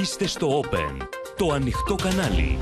[0.00, 1.06] Είστε στο Open,
[1.36, 2.58] το ανοιχτό κανάλι.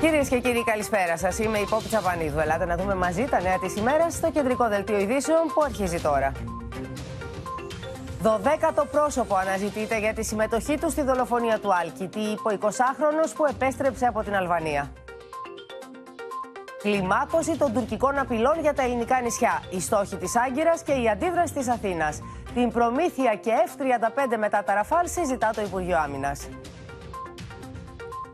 [0.00, 1.38] Κυρίες και κύριοι, καλησπέρα σας.
[1.38, 2.38] Είμαι η Πόπη Τσαπανίδου.
[2.38, 6.32] Ελάτε να δούμε μαζί τα νέα της ημέρας στο κεντρικό δελτίο ειδήσεων που αρχίζει τώρα.
[8.22, 13.32] Δωδέκατο πρόσωπο αναζητείται για τη συμμετοχή του στη δολοφονία του Άλκη, τι είπε ο 20χρονο
[13.36, 14.92] που επέστρεψε από την Αλβανία.
[16.82, 19.62] Κλιμάκωση των τουρκικών απειλών για τα ελληνικά νησιά.
[19.70, 22.20] Οι στόχοι της Άγκυρας και η αντίδραση της Αθήνας.
[22.54, 26.48] Την προμήθεια και F-35 μετά τα Ραφάλ συζητά το Υπουργείο Άμυνας.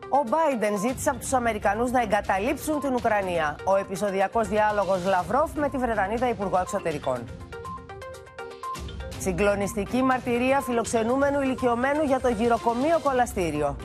[0.08, 3.56] Ο Μπάιντεν ζήτησε από τους Αμερικανούς να εγκαταλείψουν την Ουκρανία.
[3.64, 7.24] Ο επεισοδιακός διάλογος Λαυρόφ με τη Βρετανίδα Υπουργό Εξωτερικών.
[9.18, 13.77] Συγκλονιστική μαρτυρία φιλοξενούμενου ηλικιωμένου για το γυροκομείο κολαστήριο.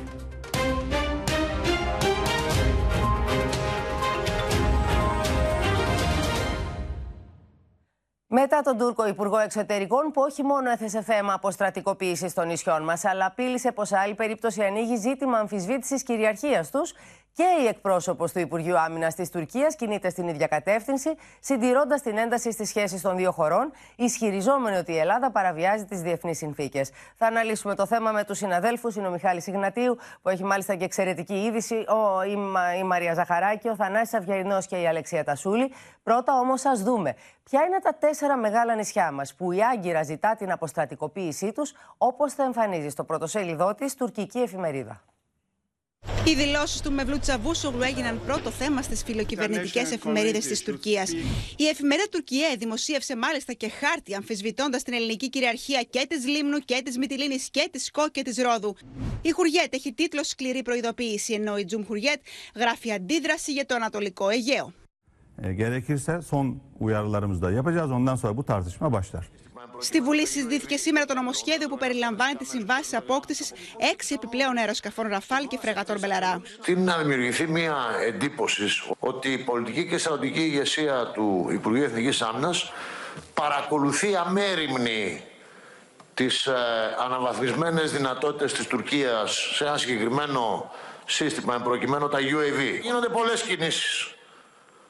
[8.35, 13.25] Μετά τον Τούρκο Υπουργό Εξωτερικών, που όχι μόνο έθεσε θέμα αποστρατικοποίησης των νησιών μας, αλλά
[13.25, 16.93] απείλησε πως σε άλλη περίπτωση ανοίγει ζήτημα αμφισβήτησης κυριαρχίας τους,
[17.33, 22.51] και η εκπρόσωπος του Υπουργείου Άμυνας της Τουρκίας κινείται στην ίδια κατεύθυνση, συντηρώντας την ένταση
[22.51, 26.91] στις σχέσεις των δύο χωρών, ισχυριζόμενη ότι η Ελλάδα παραβιάζει τις διεθνείς συνθήκες.
[27.17, 28.95] Θα αναλύσουμε το θέμα με τους συναδέλφους.
[28.95, 32.37] Είναι ο Μιχάλης Ιγνατίου, που έχει μάλιστα και εξαιρετική είδηση, ο, η,
[32.79, 35.71] η Μαρία Ζαχαράκη, ο Θανάσης Αυγερινό και η Αλεξία Τασούλη.
[36.03, 40.35] Πρώτα όμως ας δούμε ποια είναι τα τέσσερα μεγάλα νησιά μας που η Άγκυρα ζητά
[40.35, 45.01] την αποστρατικοποίησή τους, όπως θα εμφανίζει στο πρωτοσέλιδό της τουρκική εφημερίδα.
[46.25, 51.11] Οι δηλώσεις του Μευλού Τσαβούσογλου έγιναν πρώτο θέμα στις φιλοκυβερνητικές εφημερίδες της Τουρκίας.
[51.57, 56.81] Η εφημερίδα Τουρκία δημοσίευσε μάλιστα και χάρτη αμφισβητώντας την ελληνική κυριαρχία και της Λίμνου και
[56.85, 58.75] της Μυτιλίνης και της Σκό και της Ρόδου.
[59.21, 62.21] Η Χουριέτ έχει τίτλο Σκληρή προειδοποίηση, ενώ η Τζουμ Χουριέτ
[62.55, 64.73] γράφει αντίδραση για το Ανατολικό Αιγαίο.
[65.41, 67.91] E, gerekirse son uyarılarımızı da yapacağız.
[67.91, 69.29] Ondan sonra bu tartışma başlar.
[69.77, 73.53] Στη Βουλή συζητήθηκε σήμερα το νομοσχέδιο που περιλαμβάνει τις συμβάσεις απόκτησης
[73.93, 76.41] έξι επιπλέον αεροσκαφών Ραφάλ και φρεγατών Μπελαρά.
[76.63, 77.75] Τι να δημιουργηθεί μια
[78.05, 78.63] εντύπωση
[78.99, 82.71] ότι η πολιτική και στρατιωτική ηγεσία του Υπουργείου Εθνικής Άμυνας
[83.33, 85.23] παρακολουθεί αμέριμνη
[86.13, 86.53] τις ε,
[87.05, 90.71] αναβαθμισμένες δυνατότητες της Τουρκίας σε ένα συγκεκριμένο
[91.05, 92.81] σύστημα, προκειμένου τα UAV.
[92.81, 94.15] Γίνονται πολλές κινήσεις,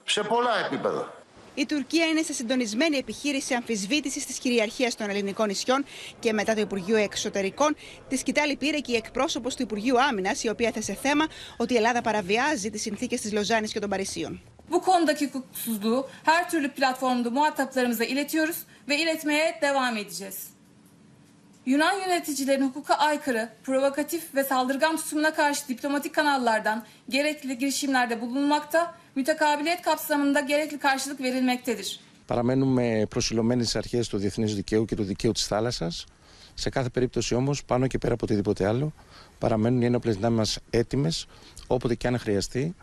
[0.04, 1.23] σε πολλά επίπεδα.
[1.56, 5.86] Η Τουρκία είναι σε συντονισμένη επιχείρηση αμφισβήτησης της κυριαρχίας των ελληνικών νησιών
[6.20, 7.76] και μετά το Υπουργείο Εξωτερικών,
[8.10, 11.26] τη σκητάλη πήρε και η εκπρόσωπος του Υπουργείου Άμυνας, η οποία έθεσε θέμα
[11.58, 14.42] ότι η Ελλάδα παραβιάζει τις συνθήκες της Λοζάνης και των Παρισίων.
[14.70, 20.38] Bu konudaki hukuksuzluğu her türlü platformda muhataplarımıza iletiyoruz ve iletmeye devam edeceğiz.
[21.66, 29.82] Yunan yöneticilerin hukuka aykırı, provokatif ve saldırgan tutumuna karşı diplomatik kanallardan gerekli girişimlerde bulunmakta, mütekabiliyet
[29.82, 32.00] kapsamında gerekli karşılık verilmektedir.
[32.28, 36.06] Παραμένουμε προσιλωμένοι στις αρχές του διεθνούς δικαίου και του δικαίου της θάλασσας.
[36.54, 38.94] Σε κάθε περίπτωση όμως, πάνω και πέρα από οτιδήποτε άλλο,
[39.40, 41.26] παραμένουν οι ένοπλες δυνάμεις μας έτοιμες,
[41.68, 42.76] όποτε και αν χρειαστεί,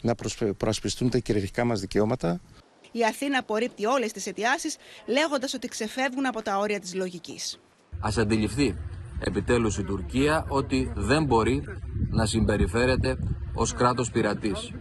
[0.00, 0.14] να
[0.56, 2.40] προασπιστούν τα κυριαρχικά μας δικαιώματα.
[2.92, 4.76] Η Αθήνα απορρίπτει όλες τις αιτιάσεις,
[5.06, 7.58] λέγοντας ότι ξεφεύγουν από τα όρια της λογικής.
[8.00, 8.76] Ας αντιληφθεί
[9.20, 11.64] επιτέλους η Τουρκία ότι δεν μπορεί
[12.10, 13.16] να συμπεριφέρεται
[13.54, 14.72] ως κράτος πειρατής.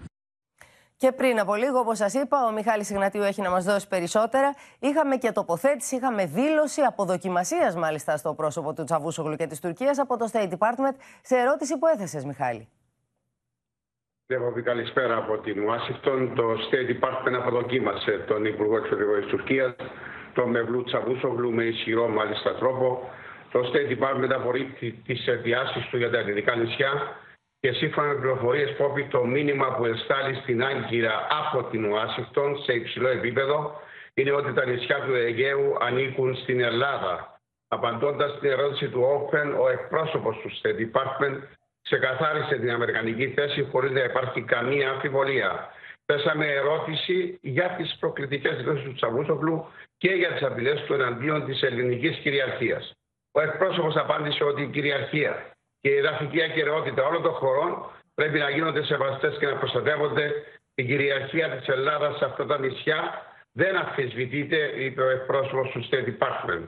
[1.02, 4.50] Και πριν από λίγο, όπως σας είπα, ο Μιχάλης Ιγνατίου έχει να μας δώσει περισσότερα.
[4.80, 10.18] Είχαμε και τοποθέτηση, είχαμε δήλωση αποδοκιμασίας μάλιστα στο πρόσωπο του Τσαβούσογλου και της Τουρκίας από
[10.18, 12.68] το State Department σε ερώτηση που έθεσες, Μιχάλη.
[14.28, 16.36] Έχω καλησπέρα από την Ουάσιγκτον.
[16.36, 19.76] Το State Department αποδοκίμασε τον Υπουργό Εξωτερικών της Τουρκίας
[20.34, 23.10] το Μευλού Τσαβούσογλου με ισχυρό μάλιστα τρόπο.
[23.52, 26.92] Το State Department απορρίπτει τις αιτιάσει του για τα ελληνικά νησιά
[27.62, 32.74] και σύμφωνα με πληροφορίες Πόπη το μήνυμα που εστάλει στην Άγκυρα από την Ουάσιγκτον σε
[32.74, 33.80] υψηλό επίπεδο
[34.14, 37.40] είναι ότι τα νησιά του Αιγαίου ανήκουν στην Ελλάδα.
[37.68, 41.38] Απαντώντας στην ερώτηση του Open, ο εκπρόσωπος του State Department
[41.82, 45.70] ξεκαθάρισε την αμερικανική θέση χωρίς να υπάρχει καμία αμφιβολία.
[46.06, 49.66] Θέσαμε ερώτηση για τις προκλητικές δηλώσεις του Τσαβούσογλου
[49.98, 52.94] και για τις απειλές του εναντίον της ελληνικής κυριαρχίας.
[53.32, 57.86] Ο εκπρόσωπος απάντησε ότι η κυριαρχία και η εδαφική ακαιρεότητα όλων των χωρών
[58.16, 60.34] πρέπει να γίνονται σεβαστές και να προστατεύονται.
[60.76, 63.00] Η κυριαρχία της Ελλάδας σε αυτά τα νησιά
[63.52, 66.68] δεν αμφισβητείται, είπε ο εκπρόσωπος του State Department.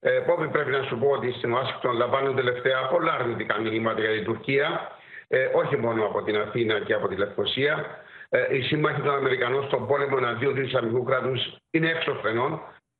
[0.00, 4.10] Ε, Πόπη, πρέπει να σου πω ότι στην Ουάσιγκτον λαμβάνουν τελευταία πολλά αρνητικά μηνύματα για
[4.10, 4.90] την Τουρκία,
[5.28, 7.86] ε, όχι μόνο από την Αθήνα και από τη Λευκοσία.
[8.28, 12.20] Ε, οι σύμμαχοι των Αμερικανών στον πόλεμο εναντίον τους Ισλαμικού κράτους είναι έξω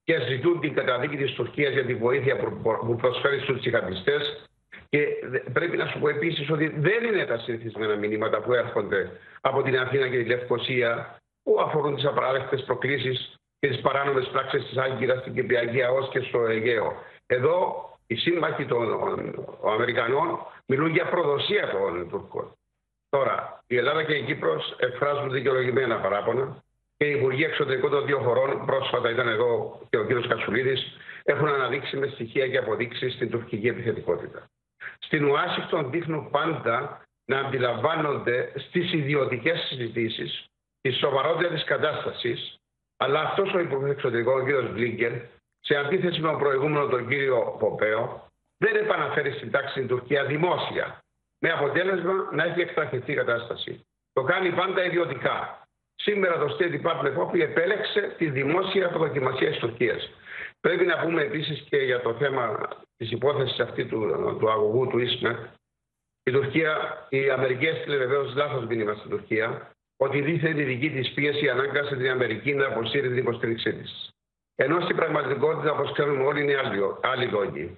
[0.05, 4.17] και ζητούν την καταδίκη της Τουρκίας για τη βοήθεια που προσφέρει στους τσιχαντιστέ.
[4.95, 5.07] Και
[5.53, 9.11] πρέπει να σου πω επίσης ότι δεν είναι τα συνηθισμένα μηνύματα που έρχονται
[9.41, 14.65] από την Αθήνα και τη Λευκοσία που αφορούν τις απαράδεκτες προκλήσεις και τις παράνομες πράξεις
[14.67, 16.93] της Άγκυρας, στην Κυπριακή ΑΟΣ και στο Αιγαίο.
[17.27, 17.57] Εδώ
[18.07, 18.87] οι σύμμαχοι των
[19.65, 22.53] Αμερικανών μιλούν για προδοσία των Τούρκων.
[23.09, 26.63] Τώρα, η Ελλάδα και η Κύπρος εκφράζουν δικαιολογημένα παράπονα
[26.97, 30.27] και οι Υπουργοί Εξωτερικών των δύο χωρών, πρόσφατα ήταν εδώ και ο κ.
[30.29, 34.49] Κατσουλίδης, έχουν αναδείξει με στοιχεία και αποδείξεις στην τουρκική επιθετικότητα.
[34.99, 40.47] Στην Ουάσιγκτον δείχνουν πάντα να αντιλαμβάνονται στις ιδιωτικές συζητήσεις
[40.81, 42.57] τη σοβαρότητα τη κατάστασης,
[42.97, 44.71] αλλά αυτός ο Υπουργό Εξωτερικών, ο κ.
[44.71, 45.23] Μπλίγκεν,
[45.61, 48.29] σε αντίθεση με τον προηγούμενο τον κύριο Ποπέο,
[48.59, 50.99] δεν επαναφέρει στην τάξη στην Τουρκία δημόσια,
[51.39, 53.87] με αποτέλεσμα να έχει εκτραχευτεί η κατάσταση.
[54.13, 55.67] Το κάνει πάντα ιδιωτικά.
[55.95, 60.11] Σήμερα το State Department Copy επέλεξε τη δημόσια αποδοκιμασία της Τουρκίας.
[60.65, 64.99] Πρέπει να πούμε επίσης και για το θέμα της υπόθεσης αυτή του, του αγωγού του
[64.99, 65.39] Ίσμετ.
[66.23, 71.13] Η Τουρκία, η Αμερική έστειλε βεβαίως λάθος μήνυμα στην Τουρκία ότι δίθεν η δική της
[71.13, 74.11] πίεση ανάγκασε την Αμερική να αποσύρει την υποστήριξή της.
[74.55, 77.77] Ενώ στην πραγματικότητα, όπως ξέρουμε όλοι, είναι άλλοι, άλλοι λόγοι.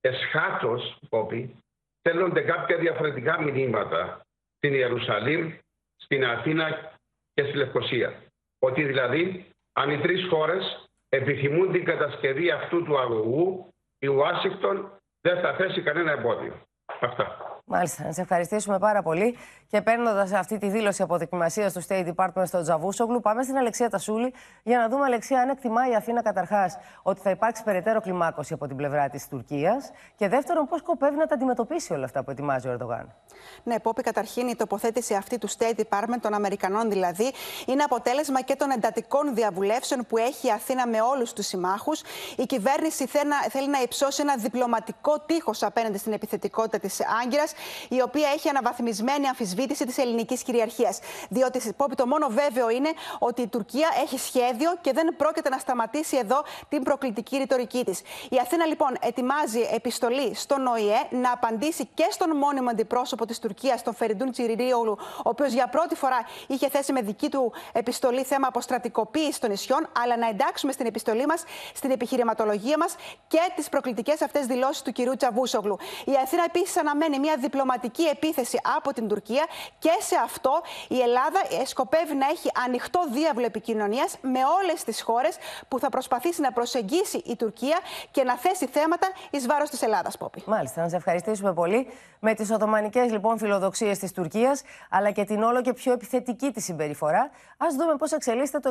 [0.00, 1.56] Εσχάτως, Πόπι,
[1.98, 4.20] στέλνονται κάποια διαφορετικά μηνύματα
[4.56, 5.52] στην Ιερουσαλήμ,
[5.96, 6.92] στην Αθήνα
[7.34, 8.22] και στη Λευκοσία.
[8.58, 13.68] Ότι δηλαδή, αν οι τρεις χώρες επιθυμούν την κατασκευή αυτού του αγωγού,
[13.98, 16.52] η Ουάσιγκτον δεν θα θέσει κανένα εμπόδιο.
[17.00, 17.43] Αυτά.
[17.66, 19.36] Μάλιστα, να σε ευχαριστήσουμε πάρα πολύ.
[19.68, 24.34] Και παίρνοντας αυτή τη δήλωση αποδοκιμασίας του State Department στο Τζαβούσογλου, πάμε στην Αλεξία Τασούλη
[24.62, 28.66] για να δούμε, Αλεξία, αν εκτιμά η Αθήνα καταρχάς ότι θα υπάρξει περαιτέρω κλιμάκωση από
[28.66, 29.90] την πλευρά της Τουρκίας.
[30.16, 33.14] Και δεύτερον, πώς σκοπεύει να τα αντιμετωπίσει όλα αυτά που ετοιμάζει ο Ερντογάν.
[33.62, 37.32] Ναι, Πόπη, καταρχήν η τοποθέτηση αυτή του State Department, των Αμερικανών δηλαδή,
[37.66, 42.02] είναι αποτέλεσμα και των εντατικών διαβουλεύσεων που έχει η Αθήνα με όλους τους συμμάχους.
[42.36, 47.53] Η κυβέρνηση θέλει να, θέλει να υψώσει ένα διπλωματικό τείχος απέναντι στην επιθετικότητα της Άγκυρας,
[47.88, 50.98] η οποία έχει αναβαθμισμένη αμφισβήτηση της ελληνικής κυριαρχίας.
[51.28, 55.58] Διότι, Πόπη, το μόνο βέβαιο είναι ότι η Τουρκία έχει σχέδιο και δεν πρόκειται να
[55.58, 58.00] σταματήσει εδώ την προκλητική ρητορική της.
[58.30, 63.82] Η Αθήνα, λοιπόν, ετοιμάζει επιστολή στον ΟΗΕ να απαντήσει και στον μόνιμο αντιπρόσωπο της Τουρκίας,
[63.82, 68.46] τον Φεριντούν Τσιριρίολου, ο οποίος για πρώτη φορά είχε θέσει με δική του επιστολή θέμα
[68.46, 72.94] αποστρατικοποίησης των νησιών, αλλά να εντάξουμε στην επιστολή μας, στην επιχειρηματολογία μας
[73.26, 75.78] και τις προκλητικές αυτές δηλώσεις του κυρίου Τσαβούσογλου.
[76.04, 79.44] Η Αθήνα επίσης αναμένει μια διπλωματική επίθεση από την Τουρκία
[79.78, 85.02] και σε αυτό η Ελλάδα ε, σκοπεύει να έχει ανοιχτό διάβλο επικοινωνίας με όλες τις
[85.02, 85.36] χώρες
[85.68, 87.78] που θα προσπαθήσει να προσεγγίσει η Τουρκία
[88.10, 90.42] και να θέσει θέματα εις βάρος της Ελλάδας, Πόπη.
[90.46, 91.88] Μάλιστα, να σε ευχαριστήσουμε πολύ.
[92.20, 96.64] Με τις Οθωμανικές λοιπόν φιλοδοξίες της Τουρκίας, αλλά και την όλο και πιο επιθετική της
[96.64, 98.70] συμπεριφορά, ας δούμε πώς εξελίσσεται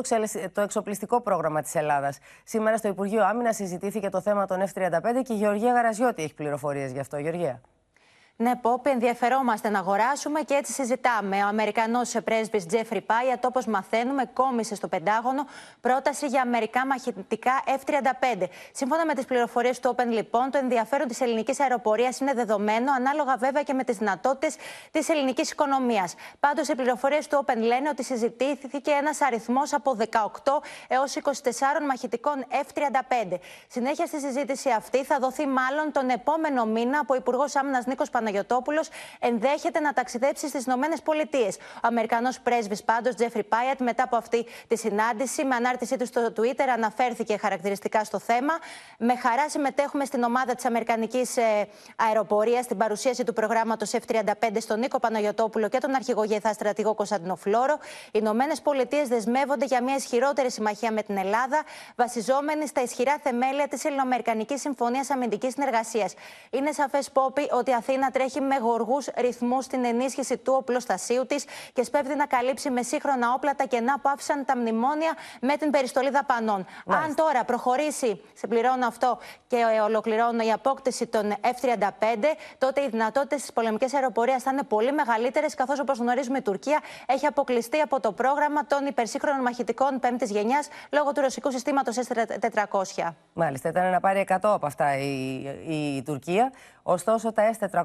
[0.52, 2.18] το εξοπλιστικό πρόγραμμα της Ελλάδας.
[2.44, 6.92] Σήμερα στο Υπουργείο Άμυνας συζητήθηκε το θέμα των F-35 και η Γεωργία Γαραζιώτη έχει πληροφορίες
[6.92, 7.16] γι' αυτό.
[7.18, 7.60] Γεωργία.
[8.36, 11.44] Ναι, Πόπ, ενδιαφερόμαστε να αγοράσουμε και έτσι συζητάμε.
[11.44, 15.46] Ο Αμερικανός πρέσβης Τζέφρι Πάιατ, όπω μαθαίνουμε, κόμισε στο Πεντάγωνο
[15.80, 18.42] πρόταση για αμερικά μαχητικά F-35.
[18.72, 23.36] Σύμφωνα με τις πληροφορίες του Open, λοιπόν, το ενδιαφέρον της ελληνικής αεροπορίας είναι δεδομένο, ανάλογα
[23.36, 24.56] βέβαια και με τις δυνατότητες
[24.90, 26.14] της ελληνικής οικονομίας.
[26.40, 32.44] Πάντως, οι πληροφορίες του Open λένε ότι συζητήθηκε ένας αριθμός από 18 έως 24 μαχητικών
[32.50, 33.38] F-35.
[33.68, 38.88] Συνέχεια στη συζήτηση αυτή θα δοθεί μάλλον τον επόμενο μήνα από Υπουργός Άμυνας Νίκος Παναγιοτόπουλος
[39.18, 41.56] ενδέχεται να ταξιδέψει στις Ηνωμένες Πολιτείες.
[41.56, 46.32] Ο Αμερικανός πρέσβης πάντως, Τζέφρι Πάιατ, μετά από αυτή τη συνάντηση, με ανάρτησή του στο
[46.36, 48.52] Twitter, αναφέρθηκε χαρακτηριστικά στο θέμα.
[48.98, 54.78] Με χαρά συμμετέχουμε στην ομάδα της Αμερικανικής ε, Αεροπορίας στην παρουσίαση του προγράμματος F-35 στον
[54.78, 57.78] Νίκο Παναγιοτόπουλο και τον αρχηγό Γεθά στρατηγό Κωνσταντινό Φλόρο.
[58.06, 61.62] Οι Ηνωμένες Πολιτείες δεσμεύονται για μια ισχυρότερη συμμαχία με την Ελλάδα,
[61.96, 66.14] βασιζόμενη στα ισχυρά θεμέλια της Ελληνοαμερικανικής Συμφωνίας Αμυντικής Συνεργασίας.
[66.50, 71.44] Είναι σαφές, Πόπι, ότι η Αθήνα τρέχει με γοργούς ρυθμούς στην ενίσχυση του οπλοστασίου της
[71.72, 75.70] και σπέβδει να καλύψει με σύγχρονα όπλα τα κενά που άφησαν τα μνημόνια με την
[75.70, 76.66] περιστολή δαπανών.
[76.86, 82.24] Αν τώρα προχωρήσει, σε πληρώνω αυτό και ολοκληρώνω η απόκτηση των F-35,
[82.58, 86.80] τότε οι δυνατότητες της πολεμικής αεροπορίας θα είναι πολύ μεγαλύτερες, καθώς όπως γνωρίζουμε η Τουρκία
[87.06, 93.12] έχει αποκλειστεί από το πρόγραμμα των υπερσύγχρονων μαχητικών πέμπτης γενιάς λόγω του ρωσικού συστήματος S-400.
[93.32, 96.52] Μάλιστα, ήταν να πάρει 100 από αυτά η, η, η Τουρκία.
[96.86, 97.82] Ωστόσο, τα S-400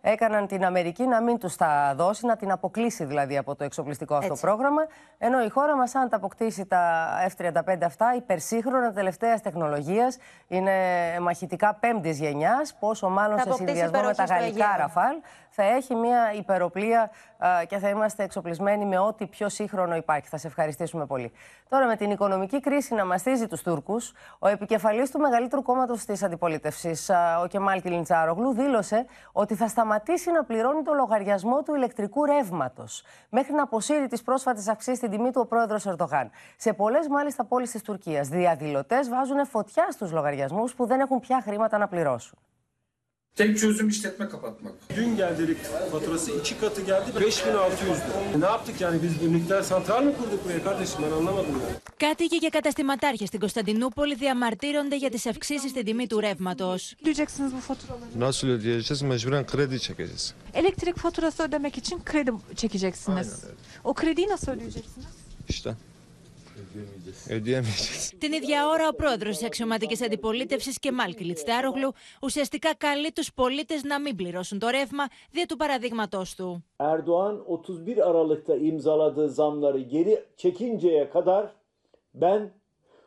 [0.00, 4.14] έκαναν την Αμερική να μην τους τα δώσει, να την αποκλείσει δηλαδή από το εξοπλιστικό
[4.14, 4.86] αυτό πρόγραμμα.
[5.18, 10.16] Ενώ η χώρα μας, αν τα αποκτήσει τα F-35 αυτά, υπερσύγχρονα τελευταίας τεχνολογίας,
[10.48, 10.72] είναι
[11.20, 15.16] μαχητικά πέμπτης γενιάς, πόσο μάλλον σε συνδυασμό με τα γαλλικά Ραφάλ,
[15.56, 17.10] θα έχει μια υπεροπλία
[17.66, 20.28] και θα είμαστε εξοπλισμένοι με ό,τι πιο σύγχρονο υπάρχει.
[20.28, 21.32] Θα σε ευχαριστήσουμε πολύ.
[21.68, 26.22] Τώρα, με την οικονομική κρίση να μαστίζει τους Τούρκους, ο επικεφαλής του μεγαλύτερου κόμματος της
[26.22, 27.10] αντιπολίτευσης,
[27.42, 33.02] ο Κεμάλ Κιλιντσάρογλου, δήλωσε ότι θα σταματήσει να πληρώνει το λογαριασμό του ηλεκτρικού ρεύματος.
[33.28, 36.30] Μέχρι να αποσύρει τις πρόσφατες αυξήσεις στην τιμή του ο πρόεδρος Ερντογάν.
[36.56, 41.40] Σε πολλές μάλιστα πόλεις της Τουρκίας, διαδηλωτές βάζουν φωτιά στους λογαριασμούς που δεν έχουν πια
[41.42, 42.38] χρήματα να πληρώσουν.
[43.35, 44.73] Tek çözüm işletme kapatmak.
[44.95, 48.41] Dün geldi elektrik faturası iki katı geldi 5600'dü.
[48.41, 51.79] Ne yaptık yani biz bir nükleer santral mı kurduk buraya kardeşim ben anlamadım ya.
[51.99, 56.95] Κάτοικοι και καταστηματάρχες στην Κωνσταντινούπολη διαμαρτύρονται για τις αυξήσεις στην τιμή του ρεύματος.
[57.01, 58.19] Ödeyeceksiniz bu faturaları.
[58.19, 59.01] Nasıl ödeyeceğiz?
[59.01, 60.33] Mecburen kredi çekeceğiz.
[60.53, 63.43] Elektrik faturası ödemek için kredi çekeceksiniz.
[63.83, 65.07] O krediyi nasıl ödeyeceksiniz?
[65.49, 65.75] İşte.
[67.30, 68.12] Ödeyemeyeceğiz.
[68.18, 71.92] Την ίδια ώρα, ο πρόεδρο τη αξιωματική αντιπολίτευση Κεμάλ Κιλιτστάρογλου
[72.22, 76.64] ουσιαστικά καλεί του πολίτε να μην πληρώσουν το ρεύμα δια του παραδείγματό του.
[76.76, 81.52] Erdoğan 31 Aralık'ta imzaladığı zamları geri çekinceye kadar
[82.14, 82.50] ben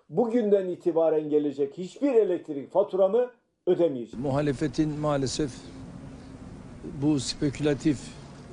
[0.10, 3.32] bugünden itibaren gelecek hiçbir elektrik faturamı
[3.66, 4.26] ödemeyeceğim.
[4.26, 5.52] Muhalefetin maalesef
[7.02, 7.98] bu spekülatif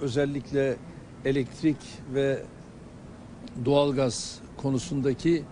[0.01, 0.77] özellikle
[1.25, 1.77] elektrik
[2.15, 2.43] ve
[3.65, 5.45] doğalgaz konusundaki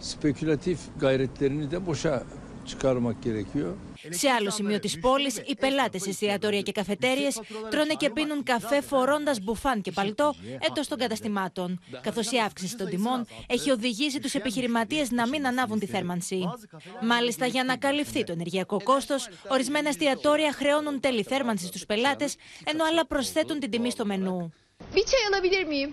[0.00, 2.22] spekülatif gayretlerini de boşa
[2.66, 3.74] çıkarmak gerekiyor.
[4.10, 7.28] Σε άλλο σημείο της πόλης, οι πελάτες σε εστιατόρια και καφετέρειε
[7.70, 10.34] τρώνε και πίνουν καφέ φορώντας μπουφάν και παλτό
[10.70, 11.80] εντός των καταστημάτων.
[12.00, 16.40] Καθώς η αύξηση των τιμών έχει οδηγήσει τους επιχειρηματίες να μην ανάβουν τη θέρμανση.
[17.02, 22.84] Μάλιστα, για να καλυφθεί το ενεργειακό κόστος, ορισμένα εστιατόρια χρεώνουν τέλη θέρμανσης στου πελάτες, ενώ
[22.84, 24.52] άλλα προσθέτουν την τιμή στο μενού.
[24.94, 25.90] Bir çay alabilir miyim?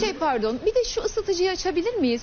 [0.00, 2.22] Şey pardon, bir de şu ısıtıcıyı açabilir miyiz?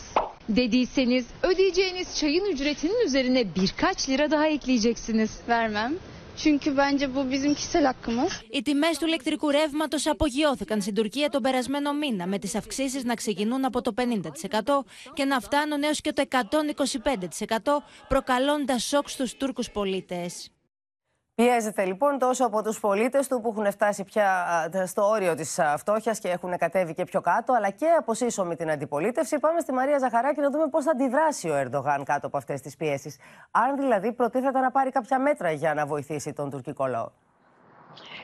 [0.50, 5.32] Dediyseniz ödeyeceğiniz çayın ücretinin üzerine birkaç lira daha ekleyeceksiniz.
[5.50, 5.94] Vermem.
[6.38, 8.32] Çünkü bence bu bizim kişisel hakkımız.
[8.52, 13.14] Οι τιμέ του ηλεκτρικού ρεύματο απογειώθηκαν στην Τουρκία τον περασμένο μήνα, με τι αυξήσει να
[13.14, 19.64] ξεκινούν από το 50% και να φτάνουν έω και το 125%, προκαλώντα σοκ στου Τούρκου
[19.74, 20.30] πολίτε.
[21.42, 24.46] Πιέζεται λοιπόν τόσο από τους πολίτες του που έχουν φτάσει πια
[24.86, 28.72] στο όριο της φτώχειας και έχουν κατέβει και πιο κάτω, αλλά και από σύσσωμη την
[28.72, 29.40] αντιπολίτευση.
[29.40, 32.76] Πάμε στη Μαρία Ζαχαράκη να δούμε πώς θα αντιδράσει ο Ερντογάν κάτω από αυτές τις
[32.76, 33.18] πιέσεις.
[33.52, 37.10] Αν δηλαδή προτίθεται να πάρει κάποια μέτρα για να βοηθήσει τον τουρκικό λαό.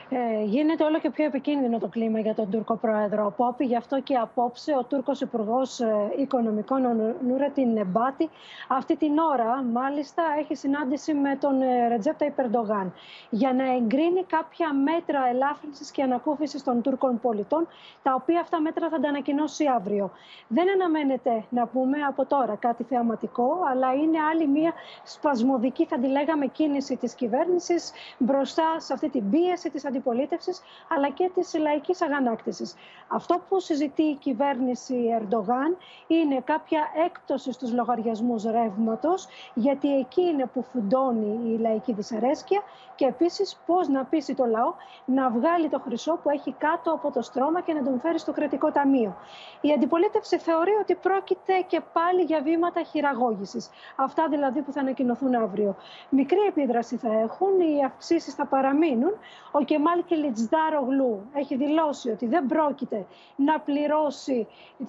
[0.10, 3.66] Ε, γίνεται όλο και πιο επικίνδυνο το κλίμα για τον Τούρκο Πρόεδρο Πόπη.
[3.66, 8.30] Γι' αυτό και απόψε ο Τούρκος Υπουργός ε, Οικονομικών, ο Νούρετιν Νεμπάτη,
[8.68, 12.94] αυτή την ώρα μάλιστα έχει συνάντηση με τον ε, Ρετζέπτα Υπερντογάν
[13.30, 17.68] για να εγκρίνει κάποια μέτρα ελάφρυνσης και ανακούφισης των Τούρκων πολιτών,
[18.04, 20.12] τα οποία αυτά μέτρα θα τα ανακοινώσει αύριο.
[20.48, 26.08] Δεν αναμένεται να πούμε από τώρα κάτι θεαματικό, αλλά είναι άλλη μια σπασμωδική, θα τη
[26.08, 32.02] λέγαμε, κίνηση της κυβέρνησης μπροστά σε αυτή την πίεση της αντιπολίτευσης αλλά και της λαϊκής
[32.02, 32.76] αγανάκτησης.
[33.08, 40.46] Αυτό που συζητεί η κυβέρνηση Ερντογάν είναι κάποια έκπτωση στους λογαριασμούς ρεύματος, γιατί εκεί είναι
[40.46, 42.62] που φουντώνει η λαϊκή δυσαρέσκεια
[43.04, 44.74] και επίσης πώς να πείσει το λαό
[45.06, 48.32] να βγάλει το χρυσό που έχει κάτω από το στρώμα και να τον φέρει στο
[48.32, 49.16] κρατικό ταμείο.
[49.62, 53.70] Η αντιπολίτευση θεωρεί ότι πρόκειται και πάλι για βήματα χειραγώγησης.
[53.96, 55.76] Αυτά δηλαδή που θα ανακοινωθούν αύριο.
[56.10, 59.14] Μικρή επίδραση θα έχουν, οι αυξήσεις θα παραμείνουν.
[59.52, 63.06] Ο Κεμάλ Κελιτζδάρογλου έχει δηλώσει ότι δεν πρόκειται
[63.36, 64.48] να πληρώσει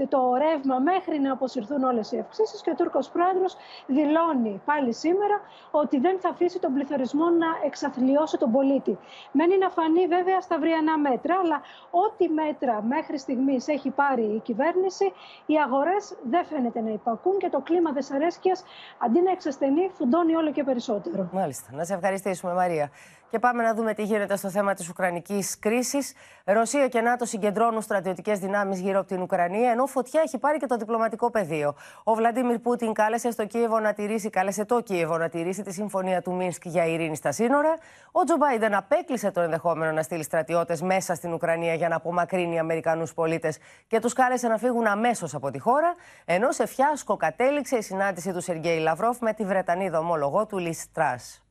[0.09, 3.56] το ρεύμα μέχρι να αποσυρθούν όλες οι αυξήσεις και ο Τούρκος Πρόεδρος
[3.87, 5.40] δηλώνει πάλι σήμερα
[5.71, 8.02] ότι δεν θα αφήσει τον πληθωρισμό να εξαθλιώσει
[8.38, 8.99] τον πολίτη.
[9.32, 14.40] Μένει να φανεί βέβαια στα βριανά μέτρα, αλλά ό,τι μέτρα μέχρι στιγμής έχει πάρει η
[14.40, 15.12] κυβέρνηση,
[15.46, 18.64] οι αγορές δεν φαίνεται να υπακούν και το κλίμα δεσαρέσκειας
[18.99, 21.28] αντί να εξασθενεί φουντώνει όλο και περισσότερο.
[21.32, 21.68] Μάλιστα.
[21.73, 22.90] Να σε ευχαριστήσουμε Μαρία.
[23.34, 26.12] Και πάμε να δούμε τι γίνεται στο θέμα της Ουκρανικής κρίσης.
[26.44, 30.66] Ρωσία και ΝΑΤΟ συγκεντρώνουν στρατιωτικές δυνάμεις γύρω από την Ουκρανία, ενώ φωτιά έχει πάρει και
[30.66, 31.74] το διπλωματικό πεδίο.
[32.04, 36.22] Ο Βλαντίμιρ Πούτιν κάλεσε στο Κίεβο να τηρήσει, κάλεσε το Κίεβο να τηρήσει τη συμφωνία
[36.22, 37.74] του Μίνσκ για ειρήνη στα σύνορα.
[38.12, 42.58] Ο Τζο Μπάιντεν απέκλεισε το ενδεχόμενο να στείλει στρατιώτες μέσα στην Ουκρανία για να απομακρύνει
[42.58, 45.94] Αμερικανούς πολίτες και τους κάλεσε να φύγουν αμέσως από τη χώρα.
[46.24, 50.76] Ενώ σε φιάσκο κατέληξε η συνάντηση του Σεργέη Λαυρόφ με τη Βρετανίδα ομόλογό του Λι
[50.92, 51.43] Τρας.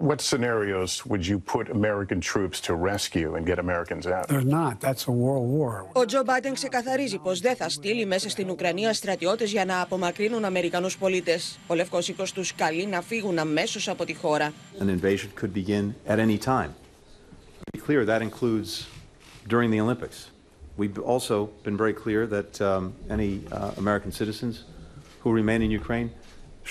[0.00, 4.28] What scenarios would you put American troops to rescue and get Americans out?
[4.28, 4.80] They're not.
[4.80, 5.88] That's a world war.
[5.92, 10.44] Ο Τζο Μπάιντεν ξεκαθαρίζει πως δεν θα στείλει μέσα στην Ουκρανία στρατιώτες για να απομακρύνουν
[10.44, 11.58] Αμερικανούς πολίτες.
[11.66, 14.52] Ο Λευκός Οίκος τους καλεί να φύγουν αμέσως από τη χώρα.
[14.78, 16.70] An invasion could begin at any time.
[17.64, 18.86] To be clear, that includes
[19.46, 20.30] during the Olympics.
[20.76, 24.54] We've also been very clear that um, any uh, American citizens
[25.22, 26.08] who remain in Ukraine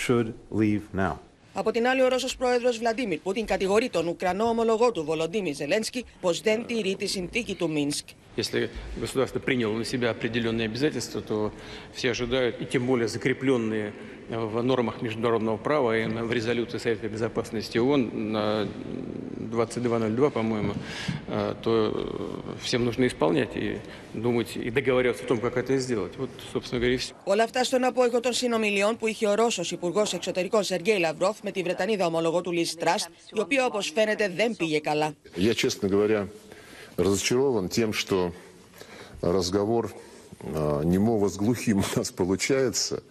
[0.03, 0.27] should
[0.61, 1.15] leave now.
[1.56, 6.04] Από την άλλη, ο Ρώσος πρόεδρος Βλαντίμιρ Πούτιν κατηγορεί τον Ουκρανό ομολογό του Βολοντίμι Ζελένσκι
[6.20, 8.08] πως δεν τηρεί τη συνθήκη του Μίνσκ.
[8.35, 11.51] Если государство приняло на себя определенные обязательства, то
[11.93, 13.91] все ожидают, и тем более закрепленные
[14.29, 18.69] в нормах международного права и в резолюции Совета Безопасности ООН,
[19.49, 20.73] 2202, по-моему,
[21.63, 23.77] то всем нужно исполнять и
[24.13, 26.13] думать, и договариваться о том, как это сделать.
[26.17, 27.13] Вот, собственно говоря, и все.
[27.25, 31.51] Όλα αυτά στον απόϊχο των συνομιλιών που είχε ο Ρώσος Υπουργός Εξωτερικών Σεργέη Λαυρόφ με
[31.51, 35.13] τη Βρετανίδα ομολογό του Λις Τραστ, η οποία όπως φαίνεται δεν πήγε καλά.
[35.35, 36.27] Я, честно говоря,
[36.97, 38.33] разочарован тем, что
[39.21, 39.93] разговор
[40.43, 43.03] а, немого с глухим у нас получается.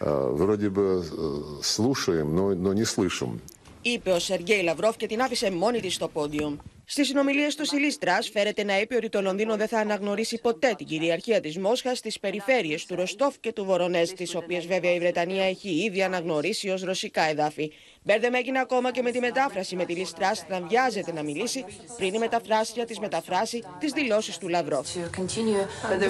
[0.00, 3.40] А, Вроде бы э, слушаем, но, но не слышим.
[3.88, 6.56] είπε ο Σεργέη Λαυρόφ και την άφησε μόνη τη στο πόντιο.
[6.84, 10.74] Στι συνομιλίε του η Λίστρα φέρεται να είπε ότι το Λονδίνο δεν θα αναγνωρίσει ποτέ
[10.76, 14.98] την κυριαρχία τη Μόσχα στι περιφέρειε του Ροστόφ και του Βορονέ, τι οποίε βέβαια η
[14.98, 17.72] Βρετανία έχει ήδη αναγνωρίσει ω ρωσικά εδάφη.
[18.03, 21.65] Μπέρδεμα έγινε ακόμα και με τη μετάφραση με τη Λίστρα να βιάζεται να μιλήσει
[21.97, 24.87] πριν η μεταφράστρια της μεταφράσει τις δηλώσεις του Λαυρόφ.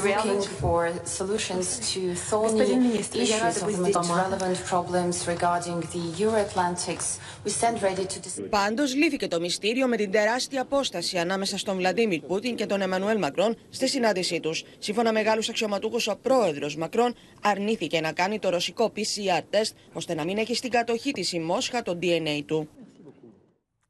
[0.03, 0.79] looking for
[1.19, 7.07] solutions to thorny issues of most relevant problems regarding the Euro-Atlantics.
[7.45, 8.50] We stand ready to discuss.
[8.50, 13.17] Πάντως, λύθηκε το μυστήριο με την τεράστια απόσταση ανάμεσα στον Βλαντίμιρ Πούτιν και τον Εμμανουέλ
[13.17, 14.63] Μακρόν στη συνάντησή τους.
[14.79, 20.13] Σύμφωνα με Γάλλους αξιωματούχους, ο πρόεδρος Μακρόν αρνήθηκε να κάνει το ρωσικό PCR test ώστε
[20.13, 22.69] να μην έχει στην κατοχή της η Μόσχα το DNA του.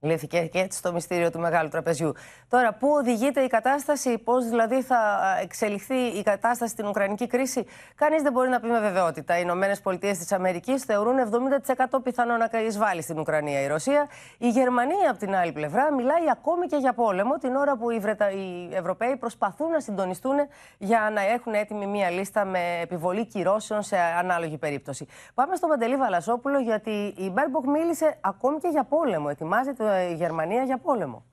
[0.04, 2.14] Λύθηκε και έτσι το μυστήριο του μεγάλου τραπεζιού.
[2.50, 7.66] Τώρα, πού οδηγείται η κατάσταση, πώς δηλαδή θα εξελιχθεί η κατάσταση στην Ουκρανική κρίση,
[7.96, 9.38] κανείς δεν μπορεί να πει με βεβαιότητα.
[9.38, 14.08] Οι Ηνωμένες Πολιτείες της Αμερικής θεωρούν 70% πιθανό να εισβάλλει στην Ουκρανία η Ρωσία.
[14.38, 18.00] Η Γερμανία, από την άλλη πλευρά, μιλάει ακόμη και για πόλεμο, την ώρα που οι,
[18.00, 18.32] Βρετα...
[18.32, 20.36] οι Ευρωπαίοι προσπαθούν να συντονιστούν
[20.78, 25.08] για να έχουν έτοιμη μία λίστα με επιβολή κυρώσεων σε ανάλογη περίπτωση.
[25.34, 29.28] Πάμε στον Παντελή Βαλασόπουλο, γιατί η Μπέρμποκ μίλησε ακόμη και για πόλεμο.
[29.30, 31.26] Ετοιμάζεται η Γερμανία για πόλεμο.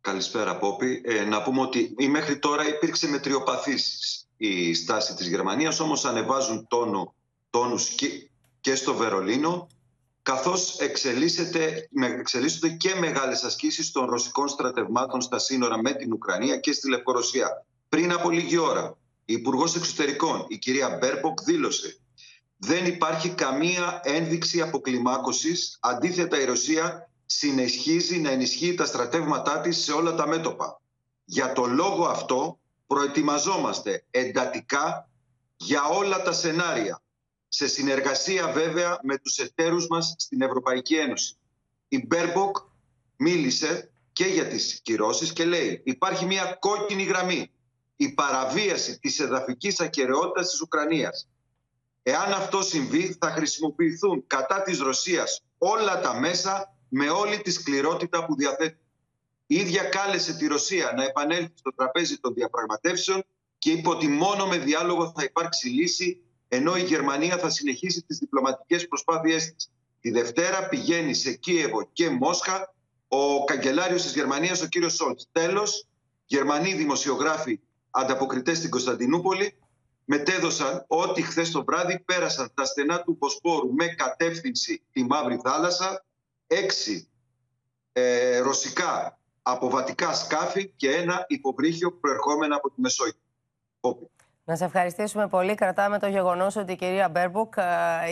[0.00, 1.02] Καλησπέρα, Πόπη.
[1.04, 6.66] Ε, να πούμε ότι ή μέχρι τώρα υπήρξε μετριοπαθής η στάση της Γερμανίας, όμως ανεβάζουν
[6.68, 7.14] τόνο,
[7.50, 8.28] τόνους και,
[8.60, 9.68] και στο Βερολίνο,
[10.22, 11.88] καθώς εξελίσσεται,
[12.18, 17.64] εξελίσσονται και μεγάλες ασκήσεις των ρωσικών στρατευμάτων στα σύνορα με την Ουκρανία και στη Λευκορωσία.
[17.88, 21.96] Πριν από λίγη ώρα, η Υπουργός Εξωτερικών, η κυρία Μπέρμποκ, δήλωσε
[22.64, 25.78] δεν υπάρχει καμία ένδειξη αποκλιμάκωσης.
[25.80, 30.80] Αντίθετα, η Ρωσία συνεχίζει να ενισχύει τα στρατεύματά της σε όλα τα μέτωπα.
[31.24, 35.08] Για το λόγο αυτό προετοιμαζόμαστε εντατικά
[35.56, 37.02] για όλα τα σενάρια,
[37.48, 41.36] σε συνεργασία βέβαια με τους εταίρους μας στην Ευρωπαϊκή Ένωση.
[41.88, 42.56] Η Μπέρμποκ
[43.16, 47.50] μίλησε και για τις κυρώσεις και λέει υπάρχει μια κόκκινη γραμμή,
[47.96, 51.28] η παραβίαση της εδαφικής ακεραιότητας της Ουκρανίας.
[52.02, 58.24] Εάν αυτό συμβεί θα χρησιμοποιηθούν κατά της Ρωσίας όλα τα μέσα με όλη τη σκληρότητα
[58.24, 58.78] που διαθέτει.
[59.46, 63.24] Η ίδια κάλεσε τη Ρωσία να επανέλθει στο τραπέζι των διαπραγματεύσεων
[63.58, 68.18] και είπε ότι μόνο με διάλογο θα υπάρξει λύση, ενώ η Γερμανία θα συνεχίσει τις
[68.18, 69.70] διπλωματικές προσπάθειές της.
[70.00, 72.74] Τη Δευτέρα πηγαίνει σε Κίεβο και Μόσχα
[73.08, 75.28] ο καγκελάριος της Γερμανίας, ο κύριος Σόλτς.
[75.32, 75.86] Τέλος,
[76.26, 79.56] Γερμανοί δημοσιογράφοι ανταποκριτές στην Κωνσταντινούπολη
[80.04, 86.04] μετέδωσαν ότι χθες το βράδυ πέρασαν τα στενά του Ποσπόρου με κατεύθυνση τη Μαύρη Θάλασσα
[86.52, 87.08] έξι
[87.92, 93.20] ε, ρωσικά αποβατικά σκάφη και ένα υποβρύχιο προερχόμενα από τη Μεσόγειο.
[94.44, 95.54] Να σε ευχαριστήσουμε πολύ.
[95.54, 97.54] Κρατάμε το γεγονός ότι η κυρία Μπέρμποκ,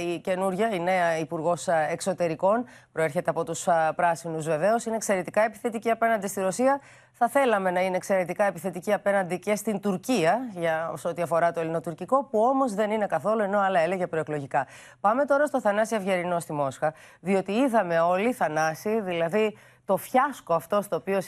[0.06, 6.26] η καινούρια, η νέα Υπουργός Εξωτερικών, προέρχεται από τους Πράσινους βεβαίως, είναι εξαιρετικά επιθετική απέναντι
[6.26, 6.80] στη Ρωσία.
[7.22, 12.24] Θα θέλαμε να είναι εξαιρετικά επιθετική απέναντι και στην Τουρκία, για ό,τι αφορά το ελληνοτουρκικό,
[12.24, 14.66] που όμως δεν είναι καθόλου, ενώ άλλα έλεγε προεκλογικά.
[15.00, 20.82] Πάμε τώρα στο Θανάση Αυγερινό στη Μόσχα, διότι είδαμε όλοι, Θανάση, δηλαδή το φιάσκο αυτό
[20.82, 21.18] στο οποίο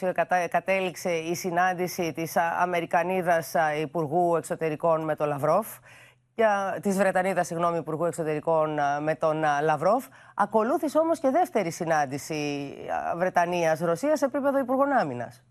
[0.50, 5.66] κατέληξε η συνάντηση της Αμερικανίδας Υπουργού Εξωτερικών με τον Λαυρόφ,
[6.80, 10.06] της Βρετανίδας, συγγνώμη, Υπουργού Εξωτερικών με τον Λαυρόφ.
[10.34, 12.74] Ακολούθησε όμως και δεύτερη συνάντηση
[13.16, 15.42] Βρετανίας-Ρωσίας σε επίπεδο Υπουργών Άμυνας.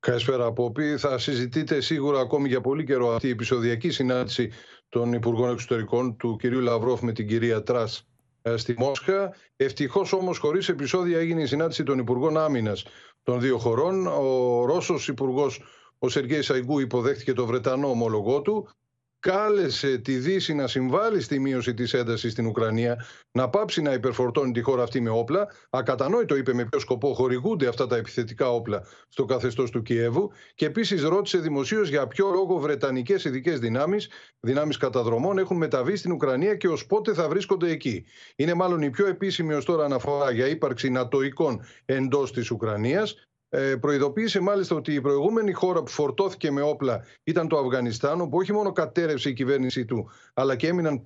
[0.00, 0.96] Καλησπέρα, Πόπη.
[0.96, 4.50] Θα συζητείτε σίγουρα ακόμη για πολύ καιρό αυτή η επεισοδιακή συνάντηση
[4.88, 8.06] των Υπουργών Εξωτερικών του κυρίου Λαυρόφ με την κυρία Τρας
[8.42, 9.34] ε, στη Μόσχα.
[9.56, 12.84] Ευτυχώς όμως, χωρίς επεισόδια, έγινε η συνάντηση των Υπουργών Άμυνας
[13.22, 14.06] των δύο χωρών.
[14.06, 15.62] Ο Ρώσος Υπουργός,
[15.98, 18.68] ο Σεργέη Σαϊγκού, υποδέχτηκε το Βρετανό ομολογό του
[19.20, 24.52] κάλεσε τη Δύση να συμβάλλει στη μείωση της έντασης στην Ουκρανία, να πάψει να υπερφορτώνει
[24.52, 25.48] τη χώρα αυτή με όπλα.
[25.70, 30.30] Ακατανόητο είπε με ποιο σκοπό χορηγούνται αυτά τα επιθετικά όπλα στο καθεστώς του Κιέβου.
[30.54, 34.08] Και επίσης ρώτησε δημοσίως για ποιο λόγο βρετανικές ειδικές δυνάμεις,
[34.40, 38.04] δυνάμεις καταδρομών, έχουν μεταβεί στην Ουκρανία και ως πότε θα βρίσκονται εκεί.
[38.36, 43.29] Είναι μάλλον η πιο επίσημη ως τώρα αναφορά για ύπαρξη νατοικών εντός της Ουκρανίας.
[43.52, 48.36] Ε, προειδοποίησε μάλιστα ότι η προηγούμενη χώρα που φορτώθηκε με όπλα ήταν το Αφγανιστάν, όπου
[48.36, 51.02] όχι μόνο κατέρευσε η κυβέρνησή του, αλλά και έμειναν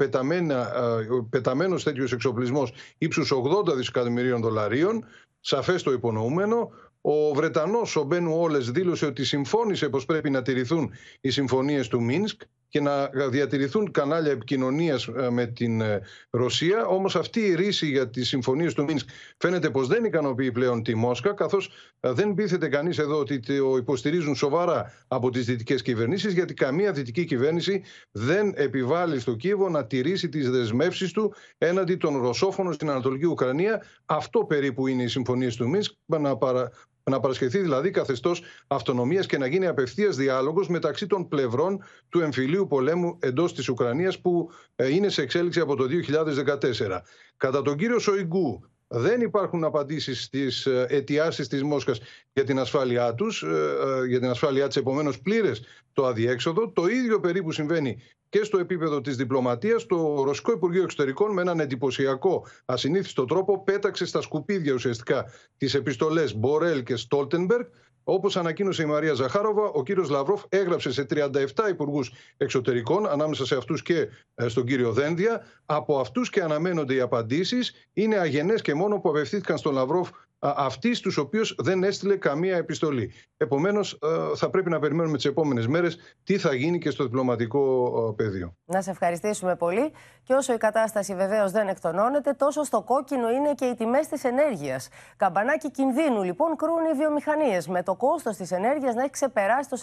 [1.31, 5.05] πεταμένος τέτοιος εξοπλισμός ύψους 80 δισεκατομμυρίων δολαρίων.
[5.41, 6.71] σαφές το υπονοούμενο.
[7.01, 12.03] Ο Βρετανός, ο Μπένου Όλες, δήλωσε ότι συμφώνησε πως πρέπει να τηρηθούν οι συμφωνίες του
[12.03, 12.41] Μίνσκ
[12.75, 16.87] και να διατηρηθούν κανάλια επικοινωνίας ε, με την ε, Ρωσία.
[16.87, 20.95] Όμως αυτή η ρίση για τις συμφωνίες του Μίνσκ φαίνεται πως δεν ικανοποιεί πλέον τη
[20.95, 26.33] Μόσχα, καθώς ε, δεν πείθεται κανείς εδώ ότι το υποστηρίζουν σοβαρά από τις δυτικές κυβερνήσεις,
[26.33, 32.21] γιατί καμία δυτική κυβέρνηση δεν επιβάλλει στο Κίεβο να τηρήσει τις δεσμεύσεις του έναντι των
[32.21, 33.83] Ρωσόφωνων στην Ανατολική Ουκρανία.
[34.07, 36.71] Αυτό περίπου είναι οι συμφωνίες του Μίνσκ, να παρα
[37.11, 42.67] να παρασχεθεί δηλαδή καθεστώς αυτονομίας και να γίνει απευθείας διάλογος μεταξύ των πλευρών του εμφυλίου
[42.67, 47.01] πολέμου εντός της Ουκρανίας που ε, είναι σε εξέλιξη από το 2014.
[47.37, 48.65] Κατά τον κύριο Σοϊγκού,
[48.97, 52.01] δεν υπάρχουν απαντήσεις στις ε, αιτιάσεις της Μόσχας
[52.33, 56.69] για την ασφάλειά τους, ε, για την ασφάλειά της επομένως πλήρες το αδιέξοδο.
[56.69, 61.61] Το ίδιο περίπου συμβαίνει και στο επίπεδο της διπλωματίας, το Ρωσικό Υπουργείο Εξωτερικών με έναν
[61.61, 65.25] εντυπωσιακό ασυνήθιστο τρόπο πέταξε στα σκουπίδια ουσιαστικά
[65.57, 67.65] τις επιστολές Μπορέλ και Στόλτενμπεργκ
[68.05, 73.57] Όπως ανακοίνωσε η Μαρία Ζαχάροβα, ο κύριος Λαυρόφ έγραψε σε 37 υπουργούς εξωτερικών, ανάμεσα σε
[73.57, 75.45] αυτούς και ε, στον κύριο Δένδια.
[75.67, 77.89] Από αυτούς και αναμένονται οι απαντήσεις.
[77.93, 80.11] Είναι αγενές και μόνο που απευθύνθηκαν στον Λαυρόφ
[80.57, 83.13] αυτής στου οποίους δεν έστειλε καμία επιστολή.
[83.37, 87.93] Επομένως, ε, θα πρέπει να περιμένουμε τις επόμενες μέρες τι θα γίνει και στο διπλωματικό
[88.09, 88.57] ε, πεδίο.
[88.65, 89.93] Να σε ευχαριστήσουμε πολύ.
[90.23, 94.25] Και όσο η κατάσταση βεβαίως δεν εκτονώνεται, τόσο στο κόκκινο είναι και οι τιμές της
[94.25, 94.89] ενέργειας.
[95.17, 99.77] Καμπανάκι κινδύνου λοιπόν κρούν οι βιομηχανίες, με το κόστος της ενέργειας να έχει ξεπεράσει το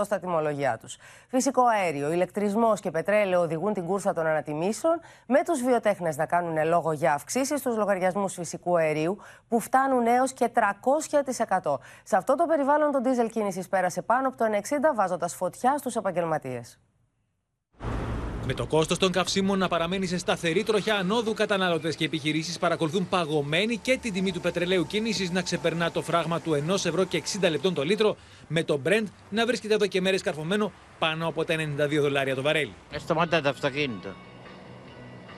[0.00, 0.96] 40% στα τιμολογιά τους.
[1.28, 6.68] Φυσικό αέριο, ηλεκτρισμός και πετρέλαιο οδηγούν την κούρσα των ανατιμήσεων, με τους βιοτέχνες να κάνουν
[6.68, 10.50] λόγο για αυξήσεις στους λογαριασμούς φυσικού αερίου, που φτάνουν φτάνουν έως και
[11.62, 11.78] 300%.
[12.02, 15.96] Σε αυτό το περιβάλλον το ντίζελ κίνησης πέρασε πάνω από το 90 βάζοντας φωτιά στους
[15.96, 16.78] επαγγελματίες.
[18.46, 23.08] Με το κόστος των καυσίμων να παραμένει σε σταθερή τροχιά ανόδου, καταναλωτές και επιχειρήσεις παρακολουθούν
[23.08, 27.22] παγωμένη και την τιμή του πετρελαίου κίνησης να ξεπερνά το φράγμα του 1 ευρώ και
[27.42, 28.16] 60 λεπτών το λίτρο,
[28.48, 32.42] με το Brent να βρίσκεται εδώ και μέρες καρφωμένο πάνω από τα 92 δολάρια το
[32.42, 32.74] βαρέλι.
[32.96, 34.08] Σταματά το αυτοκίνητο.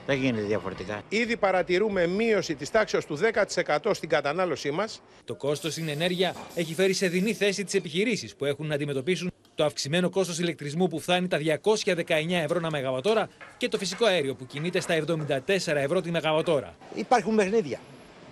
[0.07, 1.01] Δεν γίνεται διαφορετικά.
[1.09, 5.01] Ήδη παρατηρούμε μείωση της τάξης του 10% στην κατανάλωσή μας.
[5.25, 9.31] Το κόστος στην ενέργεια έχει φέρει σε δινή θέση τις επιχειρήσεις που έχουν να αντιμετωπίσουν
[9.55, 14.35] το αυξημένο κόστος ηλεκτρισμού που φτάνει τα 219 ευρώ ένα μεγαβατόρα και το φυσικό αέριο
[14.35, 16.75] που κινείται στα 74 ευρώ τη μεγαβατόρα.
[16.95, 17.79] Υπάρχουν παιχνίδια.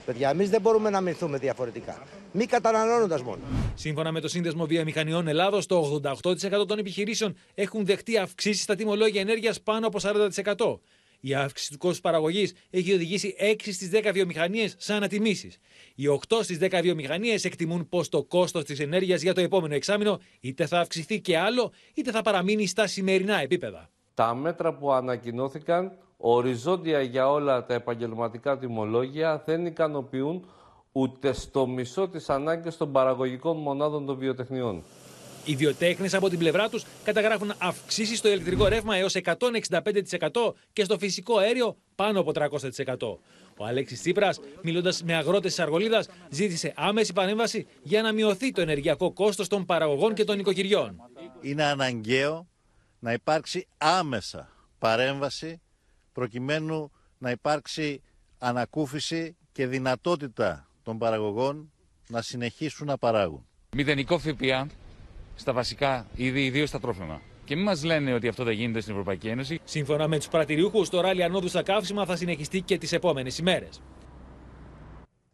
[0.06, 2.04] Παιδιά, εμείς δεν μπορούμε να μυθούμε διαφορετικά.
[2.32, 3.42] Μη καταναλώνοντας μόνο.
[3.76, 9.22] Σύμφωνα με το Σύνδεσμο Βιομηχανιών Ελλάδος, το 88% των επιχειρήσεων έχουν δεχτεί αυξήσεις στα τιμολόγια
[9.22, 10.80] ενέργειας πάνω από 40%.
[11.28, 15.58] Η αύξηση του κόστους παραγωγής έχει οδηγήσει 6 στις 10 βιομηχανίες σε ανατιμήσεις.
[15.96, 20.20] Οι 8 στις 10 βιομηχανίες εκτιμούν πως το κόστος της ενέργειας για το επόμενο εξάμεινο
[20.40, 23.90] είτε θα αυξηθεί και άλλο, είτε θα παραμείνει στα σημερινά επίπεδα.
[24.14, 30.46] Τα μέτρα που ανακοινώθηκαν οριζόντια για όλα τα επαγγελματικά τιμολόγια δεν ικανοποιούν
[30.92, 34.84] ούτε στο μισό της ανάγκης των παραγωγικών μονάδων των βιοτεχνιών.
[35.46, 40.98] Οι βιοτέχνες από την πλευρά τους καταγράφουν αυξήσεις στο ηλεκτρικό ρεύμα έως 165% και στο
[40.98, 43.18] φυσικό αέριο πάνω από 300%.
[43.58, 48.62] Ο Αλέξης Τσίπρας, μιλώντας με αγρότες της Αργολίδας, ζήτησε άμεση παρέμβαση για να μειωθεί το
[48.62, 51.02] ενεργειακό κόστος των παραγωγών και των οικοκυριών.
[51.42, 52.48] Είναι αναγκαίο
[53.00, 55.62] να υπάρξει άμεσα παρέμβαση
[56.12, 58.02] προκειμένου να υπάρξει
[58.38, 61.72] ανακούφιση και δυνατότητα των παραγωγών
[62.10, 63.48] να συνεχίσουν να παράγουν.
[63.76, 64.68] Μηδενικό ΦΠΑ
[65.36, 67.22] στα βασικά είδη, ιδίως στα τρόφιμα.
[67.44, 69.60] Και μην μας λένε ότι αυτό δεν γίνεται στην Ευρωπαϊκή Ένωση.
[69.64, 73.82] Σύμφωνα με τους παρατηρούχου, το ράλι ανόδου στα καύσιμα θα συνεχιστεί και τις επόμενες ημέρες.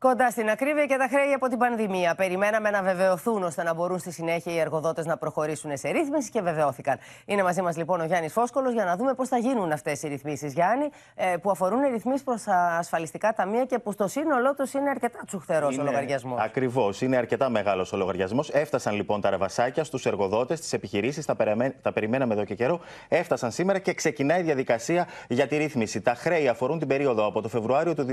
[0.07, 2.15] Κοντά στην ακρίβεια και τα χρέη από την πανδημία.
[2.15, 6.41] Περιμέναμε να βεβαιωθούν ώστε να μπορούν στη συνέχεια οι εργοδότες να προχωρήσουν σε ρύθμιση και
[6.41, 6.97] βεβαιώθηκαν.
[7.25, 10.07] Είναι μαζί μας λοιπόν ο Γιάννης Φόσκολος για να δούμε πώς θα γίνουν αυτές οι
[10.07, 12.43] ρυθμίσεις, Γιάννη, ε, που αφορούν ρυθμίσεις προς
[12.79, 16.41] ασφαλιστικά ταμεία και που στο σύνολό τους είναι αρκετά τσουχτερό ο λογαριασμός.
[16.41, 17.01] Ακριβώς.
[17.01, 18.49] Είναι αρκετά μεγάλος ο λογαριασμός.
[18.49, 21.25] Έφτασαν λοιπόν τα ρεβασάκια στους εργοδότες, στι επιχειρήσεις.
[21.25, 21.35] Τα,
[21.81, 22.79] τα περιμέναμε εδώ και καιρό.
[23.07, 26.01] Έφτασαν σήμερα και ξεκινάει η διαδικασία για τη ρύθμιση.
[26.01, 28.05] Τα χρέη αφορούν την περίοδο από το Φεβρουάριο του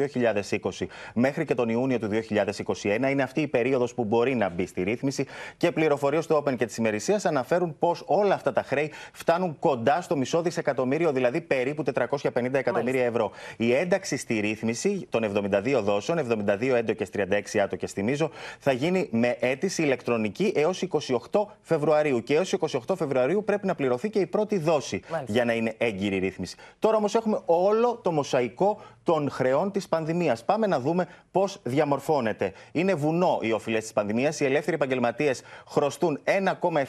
[0.61, 3.11] 2020 μέχρι και τον Ιούνιο Ιούνιο του 2021.
[3.11, 6.67] Είναι αυτή η περίοδος που μπορεί να μπει στη ρύθμιση και πληροφορίες του Open και
[6.67, 11.83] της ημερησίας αναφέρουν πως όλα αυτά τα χρέη φτάνουν κοντά στο μισό δισεκατομμύριο, δηλαδή περίπου
[11.95, 13.31] 450 εκατομμύρια ευρώ.
[13.57, 19.37] Η ένταξη στη ρύθμιση των 72 δόσεων, 72 έντοκε, 36 άτοκε, θυμίζω, θα γίνει με
[19.41, 20.83] αίτηση ηλεκτρονική έως
[21.31, 22.23] 28 Φεβρουαρίου.
[22.23, 22.55] Και έως
[22.87, 26.57] 28 Φεβρουαρίου πρέπει να πληρωθεί και η πρώτη δόση για να είναι έγκυρη ρύθμιση.
[26.79, 30.45] Τώρα όμως έχουμε όλο το μοσαϊκό των χρεών της πανδημίας.
[30.45, 32.53] Πάμε να δούμε πώς διαμορφώνεται.
[32.73, 34.41] Είναι βουνό οι οφειλές της πανδημίας.
[34.41, 36.21] Οι ελεύθεροι επαγγελματίες χρωστούν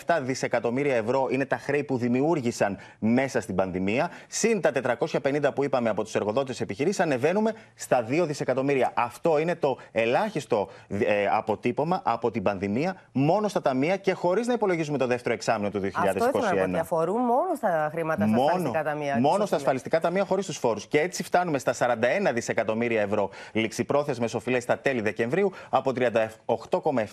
[0.05, 1.27] 1,7 δισεκατομμύρια ευρώ.
[1.31, 4.11] Είναι τα χρέη που δημιούργησαν μέσα στην πανδημία.
[4.27, 8.91] Συν τα 450 που είπαμε από τους εργοδότες επιχειρήσεις, ανεβαίνουμε στα 2 δισεκατομμύρια.
[8.95, 14.53] Αυτό είναι το ελάχιστο ε, αποτύπωμα από την πανδημία μόνο στα ταμεία και χωρίς να
[14.53, 15.87] υπολογίζουμε το δεύτερο εξάμεινο του 2021.
[16.07, 19.19] Αυτό ήθελα να πω ότι αφορούν μόνο στα χρήματα στα ασφαλιστικά ταμεία.
[19.19, 20.87] Μόνο στα ασφαλιστικά ταμεία χωρίς τους φόρους.
[20.87, 25.91] Και έτσι φτάνουμε στα 41 δισεκατομμύρια ευρώ ληξιπρόθεσμες οφειλές στα τέλη Δεκεμβρίου από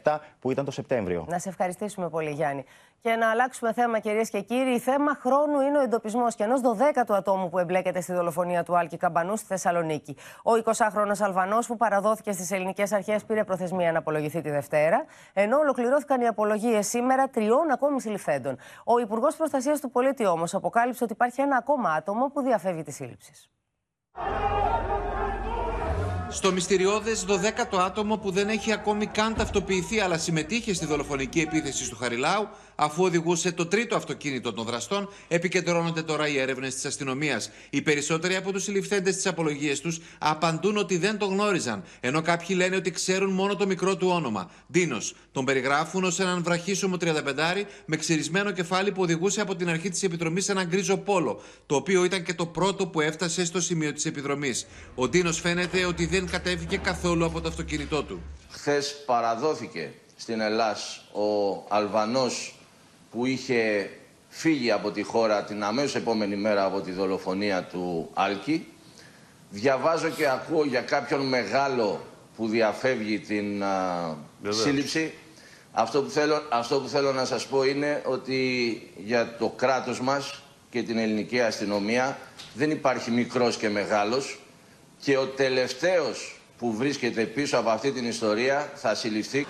[0.02, 1.24] 38,7 που ήταν το Σεπτέμβριο.
[1.28, 2.64] Να σε ευχαριστήσουμε πολύ, Γιάννη.
[3.00, 4.78] Και να αλλάξουμε θέμα, κυρίες και κύριοι.
[4.78, 8.96] Θέμα χρόνου είναι ο εντοπισμός και ενός 12ου ατόμου που εμπλέκεται στη δολοφονία του Άλκη
[8.96, 10.16] Καμπανού στη Θεσσαλονίκη.
[10.42, 15.58] Ο 20χρονο Αλβανός που παραδόθηκε στις ελληνικές αρχές πήρε προθεσμία να απολογηθεί τη Δευτέρα, ενώ
[15.58, 18.58] ολοκληρώθηκαν οι απολογίες σήμερα τριών ακόμη συλληφθέντων.
[18.84, 22.94] Ο Υπουργός Προστασίας του Πολίτη όμως αποκάλυψε ότι υπάρχει ένα ακόμα άτομο που διαφεύγει της
[22.94, 23.50] σύλληψης.
[26.28, 31.90] Στο μυστηριώδες 12ο άτομο που δεν έχει ακόμη καν ταυτοποιηθεί αλλά συμμετείχε στη δολοφονική επίθεση
[31.90, 37.50] του Χαριλάου, αφού οδηγούσε το τρίτο αυτοκίνητο των δραστών, επικεντρώνονται τώρα οι έρευνες της αστυνομίας.
[37.70, 42.56] Οι περισσότεροι από τους συλληφθέντες στι απολογίε τους απαντούν ότι δεν τον γνώριζαν, ενώ κάποιοι
[42.58, 44.50] λένε ότι ξέρουν μόνο το μικρό του όνομα.
[44.72, 45.14] Ντίνος.
[45.32, 50.02] Τον περιγράφουν ως έναν βραχίσωμο 35 με ξυρισμένο κεφάλι που οδηγούσε από την αρχή της
[50.02, 53.92] επιδρομή σε έναν γκρίζο πόλο, το οποίο ήταν και το πρώτο που έφτασε στο σημείο
[53.92, 54.52] της επιδρομή.
[54.94, 58.22] Ο Ντίνος φαίνεται ότι δεν κατέβηκε καθόλου από το αυτοκίνητό του.
[58.50, 62.55] Χθες παραδόθηκε στην Ελλάς ο Αλβανός
[63.16, 63.90] που είχε
[64.28, 68.66] φύγει από τη χώρα την αμέσως επόμενη μέρα από τη δολοφονία του Άλκη.
[69.50, 72.00] Διαβάζω και ακούω για κάποιον μεγάλο
[72.36, 74.16] που διαφεύγει την α,
[74.48, 75.12] σύλληψη.
[75.72, 80.42] Αυτό που, θέλω, αυτό που θέλω να σας πω είναι ότι για το κράτος μας
[80.70, 82.18] και την ελληνική αστυνομία
[82.54, 84.40] δεν υπάρχει μικρός και μεγάλος
[85.02, 89.46] και ο τελευταίος που βρίσκεται πίσω από αυτή την ιστορία θα συλληφθεί.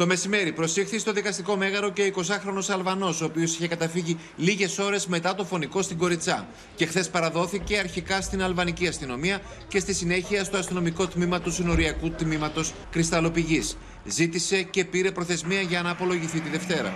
[0.00, 5.06] Το μεσημέρι προσήχθη στο δικαστικό μέγαρο και 20χρονο Αλβανός, ο οποίος είχε καταφύγει λίγες ώρες
[5.06, 6.46] μετά το φωνικό στην Κοριτσά.
[6.76, 12.10] Και χθες παραδόθηκε αρχικά στην αλβανική αστυνομία και στη συνέχεια στο αστυνομικό τμήμα του συνοριακού
[12.10, 13.76] τμήματος Κρυσταλλοπηγής.
[14.04, 16.94] Ζήτησε και πήρε προθεσμία για να απολογηθεί τη Δευτέρα.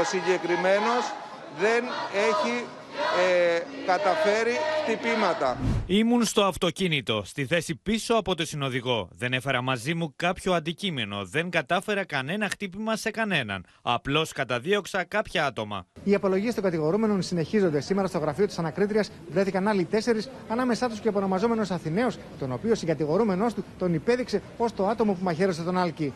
[0.00, 1.04] Ο συγκεκριμένος
[1.58, 2.64] δεν έχει
[3.18, 5.58] ε, καταφέρει χτυπήματα.
[5.86, 9.08] Ήμουν στο αυτοκίνητο, στη θέση πίσω από το συνοδηγό.
[9.18, 11.24] Δεν έφερα μαζί μου κάποιο αντικείμενο.
[11.24, 13.64] Δεν κατάφερα κανένα χτύπημα σε κανέναν.
[13.82, 15.86] Απλώς καταδίωξα κάποια άτομα.
[16.04, 17.80] Οι απολογίες των κατηγορούμενων συνεχίζονται.
[17.80, 22.52] Σήμερα στο γραφείο της Ανακρίτριας βρέθηκαν άλλοι τέσσερις, ανάμεσά τους και ο επωνομαζόμενο Αθηναίος, τον
[22.52, 26.12] οποίο συγκατηγορούμενο του τον υπέδειξε ως το άτομο που μαχαίρωσε τον Άλκη.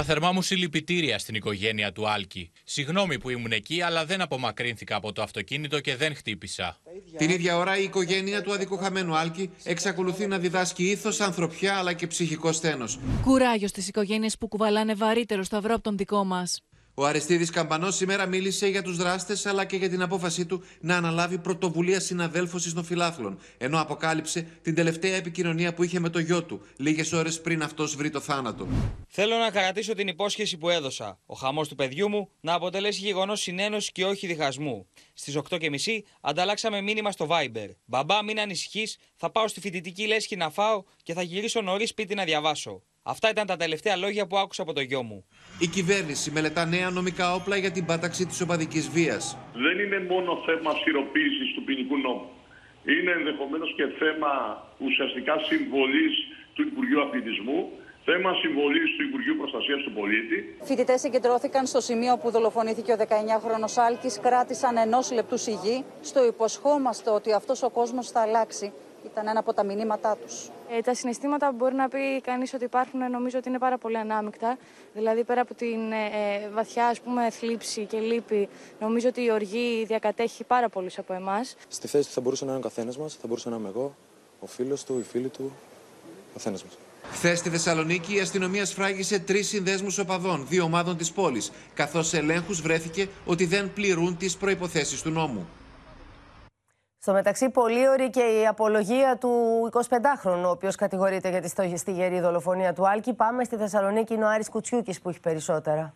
[0.00, 2.50] Τα θερμά μου συλληπιτήρια στην οικογένεια του Άλκη.
[2.64, 6.78] Συγγνώμη που ήμουν εκεί, αλλά δεν απομακρύνθηκα από το αυτοκίνητο και δεν χτύπησα.
[7.16, 12.06] Την ίδια ώρα η οικογένεια του αδικοχαμένου Άλκη εξακολουθεί να διδάσκει ήθος, ανθρωπιά αλλά και
[12.06, 12.98] ψυχικό στένος.
[13.22, 16.60] Κουράγιος στις οικογένειες που κουβαλάνε βαρύτερο σταυρό από τον δικό μας.
[16.94, 20.96] Ο Αριστίδης Καμπανός σήμερα μίλησε για τους δράστες αλλά και για την απόφασή του να
[20.96, 26.44] αναλάβει πρωτοβουλία συναδέλφωσης των φιλάθλων, ενώ αποκάλυψε την τελευταία επικοινωνία που είχε με το γιο
[26.44, 28.66] του, λίγες ώρες πριν αυτός βρει το θάνατο.
[29.08, 31.20] Θέλω να κρατήσω την υπόσχεση που έδωσα.
[31.26, 34.86] Ο χαμός του παιδιού μου να αποτελέσει γεγονός συνένωση και όχι διχασμού.
[35.12, 35.68] Στις 8.30
[36.20, 37.68] ανταλλάξαμε μήνυμα στο Viber.
[37.84, 42.14] Μπαμπά, μην ανησυχείς, θα πάω στη φοιτητική λέσχη να φάω και θα γυρίσω νωρίς σπίτι
[42.14, 42.82] να διαβάσω.
[43.02, 45.24] Αυτά ήταν τα τελευταία λόγια που άκουσα από το γιο μου.
[45.58, 49.36] Η κυβέρνηση μελετά νέα νομικά όπλα για την πάταξη της οπαδικής βίας.
[49.54, 52.28] Δεν είναι μόνο θέμα αυστηροποίηση του ποινικού νόμου.
[52.84, 54.32] Είναι ενδεχομένως και θέμα
[54.78, 56.12] ουσιαστικά συμβολής
[56.54, 57.70] του Υπουργείου Αθλητισμού,
[58.04, 60.56] θέμα συμβολής του Υπουργείου Προστασίας του Πολίτη.
[60.62, 65.84] Φοιτητές συγκεντρώθηκαν στο σημείο που δολοφονήθηκε ο 19χρονο Άλκης, κράτησαν ενός λεπτού σιγή.
[66.00, 68.72] Στο υποσχόμαστε ότι αυτός ο κόσμος θα αλλάξει.
[69.04, 70.50] Ήταν ένα από τα μηνύματά τους.
[70.70, 73.98] Ε, τα συναισθήματα που μπορεί να πει κανείς ότι υπάρχουν νομίζω ότι είναι πάρα πολύ
[73.98, 74.58] ανάμεικτα.
[74.94, 78.48] Δηλαδή πέρα από την ε, βαθιά ας πούμε, θλίψη και λύπη
[78.80, 81.56] νομίζω ότι η οργή διακατέχει πάρα πολλούς από εμάς.
[81.68, 83.94] Στη θέση του θα μπορούσε να είναι ο καθένας μας, θα μπορούσε να είμαι εγώ,
[84.40, 85.52] ο φίλος του, η φίλη του,
[86.30, 86.78] ο καθένας μας.
[87.12, 92.18] Χθες στη Θεσσαλονίκη η αστυνομία σφράγισε τρεις συνδέσμους οπαδών δύο ομάδων της πόλης, καθώς σε
[92.18, 95.48] ελέγχους βρέθηκε ότι δεν πληρούν τις προποθέσει του νόμου.
[97.02, 99.30] Στο μεταξύ, πολύ ωραία και η απολογία του
[99.72, 103.14] 25χρονου, ο οποίος κατηγορείται για τη στιγερή δολοφονία του Άλκη.
[103.14, 105.94] Πάμε στη Θεσσαλονίκη, είναι ο Άρης Κουτσιούκης που έχει περισσότερα.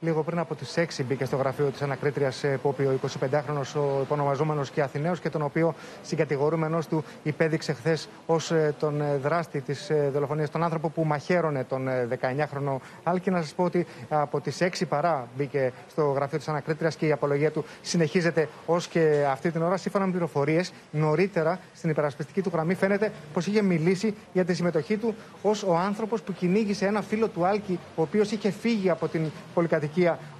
[0.00, 4.70] Λίγο πριν από τις 6 μπήκε στο γραφείο της ανακρίτριας Πόπη ο 25χρονο ο υπονομαζόμενος
[4.70, 10.62] και Αθηναίος και τον οποίο συγκατηγορούμενο του υπέδειξε χθες ως τον δράστη της δολοφονίας, τον
[10.62, 13.30] άνθρωπο που μαχαίρωνε τον 19χρονο Άλκη.
[13.30, 17.12] Να σας πω ότι από τις 6 παρά μπήκε στο γραφείο της ανακρίτριας και η
[17.12, 19.76] απολογία του συνεχίζεται ως και αυτή την ώρα.
[19.76, 24.96] Σύμφωνα με πληροφορίες, νωρίτερα στην υπερασπιστική του γραμμή φαίνεται πως είχε μιλήσει για τη συμμετοχή
[24.96, 29.08] του ως ο άνθρωπος που κυνήγησε ένα φίλο του Άλκη, ο οποίος είχε φύγει από
[29.08, 29.84] την πολυκατοικία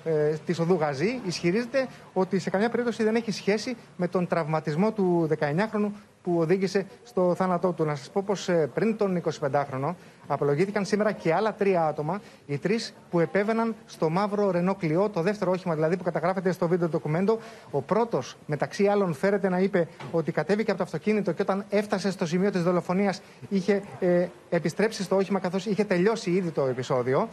[0.05, 1.21] ε, της οδού Γαζή.
[1.27, 5.91] Ισχυρίζεται ότι σε καμιά περίπτωση δεν έχει σχέση με τον τραυματισμό του 19χρονου
[6.23, 7.85] που οδήγησε στο θάνατό του.
[7.85, 9.95] Να σας πω πως πριν τον 25χρονο
[10.27, 15.23] απολογήθηκαν σήμερα και άλλα τρία άτομα, οι τρεις που επέβαιναν στο μαύρο Ρενό Κλειό, το
[15.23, 17.39] δεύτερο όχημα δηλαδή που καταγράφεται στο βίντεο ντοκουμέντο.
[17.71, 22.11] Ο πρώτος, μεταξύ άλλων, φέρεται να είπε ότι κατέβηκε από το αυτοκίνητο και όταν έφτασε
[22.11, 27.29] στο σημείο της δολοφονίας είχε ε, επιστρέψει στο όχημα καθώς είχε τελειώσει ήδη το επεισόδιο.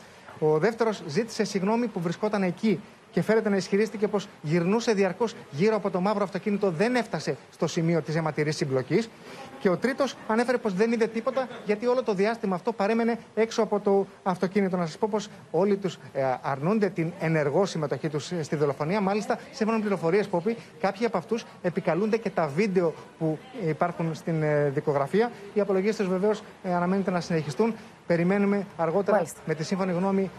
[0.45, 2.79] Ο δεύτερος ζήτησε συγγνώμη που βρισκόταν εκεί
[3.12, 7.67] και φέρεται να ισχυρίστηκε πως γυρνούσε διαρκώς γύρω από το μαύρο αυτοκίνητο, δεν έφτασε στο
[7.67, 9.10] σημείο της αιματηρής συμπλοκής.
[9.63, 13.62] Και ο τρίτος ανέφερε πως δεν είδε τίποτα γιατί όλο το διάστημα αυτό παρέμενε έξω
[13.62, 14.78] από το αυτοκίνητο.
[14.78, 19.02] Να σας πω πως όλοι τους ε, αρνούνται την ενεργό συμμετοχή τους στη δολοφονία.
[19.02, 24.15] Μάλιστα, σύμφωνα με πληροφορίες που πει, κάποιοι από αυτούς επικαλούνται και τα βίντεο που υπάρχουν
[24.15, 25.32] στην ε, δικογραφία.
[25.54, 27.76] Οι απολογίες τους βεβαίως ε, αναμένεται να συνεχιστούν.
[28.08, 29.39] Περιμένουμε αργότερα Μάλιστα.
[29.45, 30.32] με τη σύμφωνη γνώμη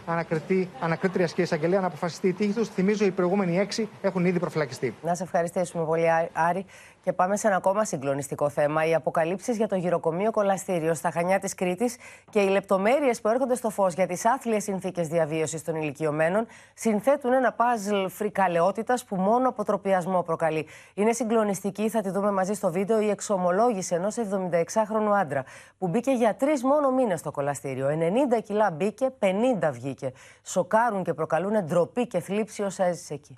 [0.81, 2.69] ανακρίτρια και εισαγγελέα να αποφασιστεί η τύχη τους.
[2.69, 4.93] Θυμίζω οι προηγούμενοι έξι έχουν ήδη προφυλακιστεί.
[5.01, 6.65] Να σε ευχαριστήσουμε πολύ, Άρη.
[7.03, 8.85] Και πάμε σε ένα ακόμα συγκλονιστικό θέμα.
[8.85, 11.97] Οι αποκαλύψεις για το γυροκομείο κολαστήριο στα Χανιά της Κρήτης
[12.29, 17.33] και οι λεπτομέρειες που έρχονται στο φως για τις άθλιες συνθήκες διαβίωσης των ηλικιωμένων συνθέτουν
[17.33, 20.67] ένα παζλ φρικαλαιότητας που μόνο αποτροπιασμό προκαλεί.
[20.93, 25.43] Είναι συγκλονιστική, θα τη δούμε μαζί στο βίντεο, η εξομολόγηση ενός 76χρονου άντρα
[25.77, 27.87] που μπήκε για τρεις μόνο μήνες στο κολαστήριο.
[27.87, 30.11] 90 κιλά μπήκε, 50 βγήκε.
[30.43, 33.37] Σοκάρουν και προκαλούν ντροπή και θλίψη όσα έζησε εκεί.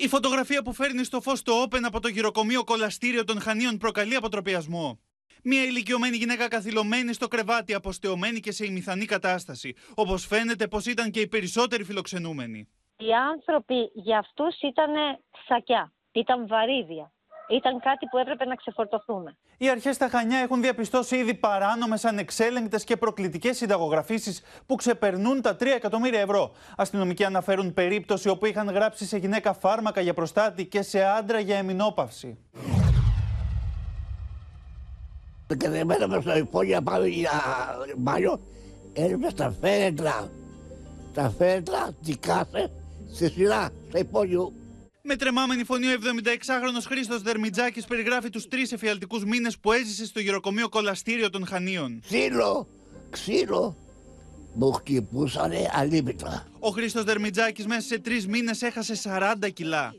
[0.00, 4.14] Η φωτογραφία που φέρνει στο φως το Open από το γυροκομείο κολαστήριο των Χανίων προκαλεί
[4.14, 4.98] αποτροπιασμό.
[5.42, 9.74] Μια ηλικιωμένη γυναίκα καθυλωμένη στο κρεβάτι, αποστεωμένη και σε ημιθανή κατάσταση.
[9.94, 12.68] Όπως φαίνεται πως ήταν και οι περισσότεροι φιλοξενούμενοι.
[12.96, 14.92] Οι άνθρωποι για αυτούς ήταν
[15.48, 17.12] σακιά, ήταν βαρύδια
[17.48, 19.36] ήταν κάτι που έπρεπε να ξεφορτωθούμε.
[19.58, 25.56] Οι αρχές στα Χανιά έχουν διαπιστώσει ήδη παράνομες, ανεξέλεγκτες και προκλητικές συνταγογραφήσει που ξεπερνούν τα
[25.60, 26.52] 3 εκατομμύρια ευρώ.
[26.76, 31.56] Αστυνομικοί αναφέρουν περίπτωση όπου είχαν γράψει σε γυναίκα φάρμακα για προστάτη και σε άντρα για
[31.56, 32.38] εμεινόπαυση.
[35.46, 37.30] Κατεμέναμε στο υπόγειο πάνω για
[37.96, 38.40] μπάνιο,
[38.92, 40.30] έρευε στα φέρετρα.
[41.14, 42.70] Τα φέρετρα, τι κάθε,
[43.12, 44.52] στη σειρά, στο υπόγειο
[45.08, 50.20] με τρεμάμενη φωνή, ο 76χρονο Χρήστος Δερμιτζάκης περιγράφει τους τρεις εφιαλτικούς μήνες που έζησε στο
[50.20, 52.00] γεροκομείο κολαστήριο των Χανίων.
[52.06, 52.68] Ξύλο,
[53.10, 53.76] ξύλο.
[54.54, 56.46] Μου χτυπούσανε αλίμητρα.
[56.58, 58.94] Ο Χρήστος Δερμιτζάκης μέσα σε τρεις μήνες έχασε
[59.42, 59.94] 40 κιλά.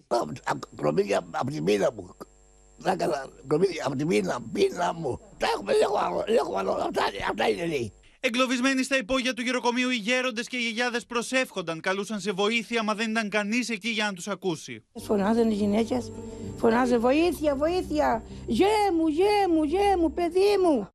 [0.75, 2.15] Προμήθεια από τη μήνα μου.
[2.77, 3.25] Θα έκανα
[3.85, 5.19] από τη μήνα, μήνα μου.
[5.37, 5.73] Τα έχουμε
[6.27, 6.71] λίγο άλλο,
[7.29, 7.93] αυτά είναι λέει.
[8.21, 12.93] Εγκλωβισμένοι στα υπόγεια του γεροκομείου, οι γέροντες και οι γιαγιάδες προσεύχονταν, καλούσαν σε βοήθεια, μα
[12.93, 14.83] δεν ήταν κανείς εκεί για να τους ακούσει.
[14.93, 16.11] Φωνάζαν οι γυναίκες,
[16.57, 18.23] φωνάζαν βοήθεια, βοήθεια.
[18.47, 18.65] Γε
[18.97, 20.89] μου, γε μου, γε μου, παιδί μου.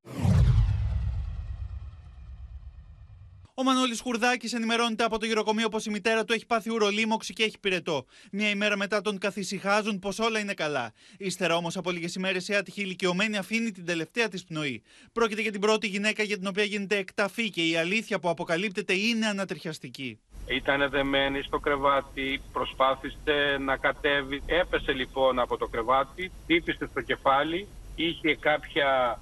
[3.57, 7.43] Ο Μανώλης Χουρδάκης ενημερώνεται από το γυροκομείο πως η μητέρα του έχει πάθει ουρολίμωξη και
[7.43, 8.05] έχει πυρετό.
[8.31, 10.93] Μία ημέρα μετά τον καθησυχάζουν πως όλα είναι καλά.
[11.17, 14.83] Ύστερα όμως από λίγες ημέρες η άτυχη ηλικιωμένη αφήνει την τελευταία της πνοή.
[15.13, 18.93] Πρόκειται για την πρώτη γυναίκα για την οποία γίνεται εκταφή και η αλήθεια που αποκαλύπτεται
[18.93, 20.19] είναι ανατριχιαστική.
[20.47, 24.41] Ήταν δεμένη στο κρεβάτι, προσπάθησε να κατέβει.
[24.45, 29.19] Έπεσε λοιπόν από το κρεβάτι, τύπησε στο κεφάλι, είχε κάποια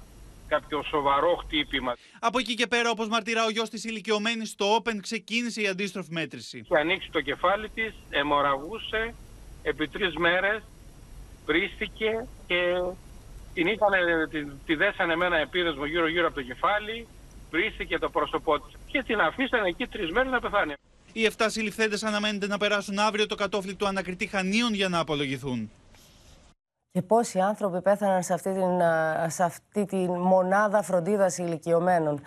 [0.54, 1.92] κάποιο σοβαρό χτύπημα.
[2.20, 6.12] Από εκεί και πέρα, όπως μαρτυρά ο γιος της ηλικιωμένης, στο Open ξεκίνησε η αντίστροφη
[6.12, 6.58] μέτρηση.
[6.58, 9.14] Είχε ανοίξει το κεφάλι της, αιμορραγούσε
[9.62, 10.62] επί τρεις μέρες,
[11.46, 12.60] πρίστηκε και
[13.54, 13.92] την είχαν,
[14.30, 17.06] τη, τη δέσανε με ένα επίδεσμο γύρω-γύρω από το κεφάλι,
[17.50, 20.74] πρίστηκε το πρόσωπό της και την αφήσανε εκεί τρεις μέρες να πεθάνει.
[21.12, 25.70] Οι 7 συλληφθέντες αναμένεται να περάσουν αύριο το κατόφλι του ανακριτή Χανίων για να απολογηθούν.
[26.94, 28.80] Και πόσοι άνθρωποι πέθαναν σε αυτή την,
[29.26, 32.20] σε αυτή την μονάδα φροντίδας ηλικιωμένων.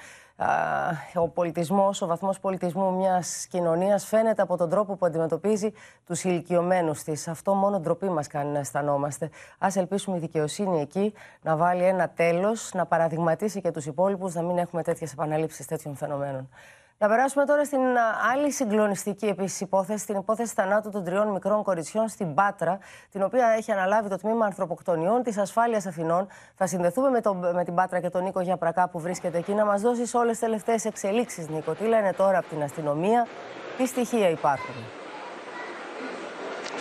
[1.14, 5.72] Ο πολιτισμός, ο βαθμός πολιτισμού μιας κοινωνίας φαίνεται από τον τρόπο που αντιμετωπίζει
[6.06, 7.28] τους ηλικιωμένους της.
[7.28, 9.30] Αυτό μόνο ντροπή μας κάνει να αισθανόμαστε.
[9.58, 14.42] Ας ελπίσουμε η δικαιοσύνη εκεί να βάλει ένα τέλος, να παραδειγματίσει και τους υπόλοιπους, να
[14.42, 16.50] μην έχουμε τέτοιες επαναλήψεις τέτοιων φαινομένων.
[17.00, 17.80] Να περάσουμε τώρα στην
[18.34, 22.80] άλλη συγκλονιστική επίσης υπόθεση, την υπόθεση θανάτου των τριών μικρών κοριτσιών στην Πάτρα,
[23.12, 26.28] την οποία έχει αναλάβει το τμήμα ανθρωποκτονιών της Ασφάλειας Αθηνών.
[26.56, 29.66] Θα συνδεθούμε με, το, με την Πάτρα και τον Νίκο Γιαπρακά που βρίσκεται εκεί να
[29.66, 31.74] μας δώσεις όλες τις τελευταίες εξελίξεις, Νίκο.
[31.74, 33.28] Τι λένε τώρα από την αστυνομία,
[33.78, 34.76] τι στοιχεία υπάρχουν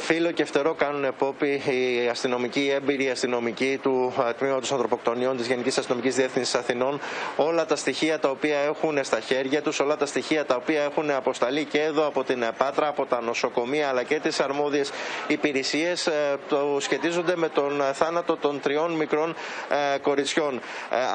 [0.07, 5.79] φίλο και φτερό κάνουν επόπη οι αστυνομικοί, οι έμπειροι αστυνομικοί του τμήματος ανθρωποκτονιών της Γενικής
[5.79, 7.01] Αστυνομικής Διεύθυνσης Αθηνών.
[7.37, 11.11] Όλα τα στοιχεία τα οποία έχουν στα χέρια τους, όλα τα στοιχεία τα οποία έχουν
[11.11, 14.91] αποσταλεί και εδώ από την Πάτρα, από τα νοσοκομεία αλλά και τις αρμόδιες
[15.27, 16.09] υπηρεσίες,
[16.49, 19.35] το σχετίζονται με τον θάνατο των τριών μικρών
[20.03, 20.61] κοριτσιών.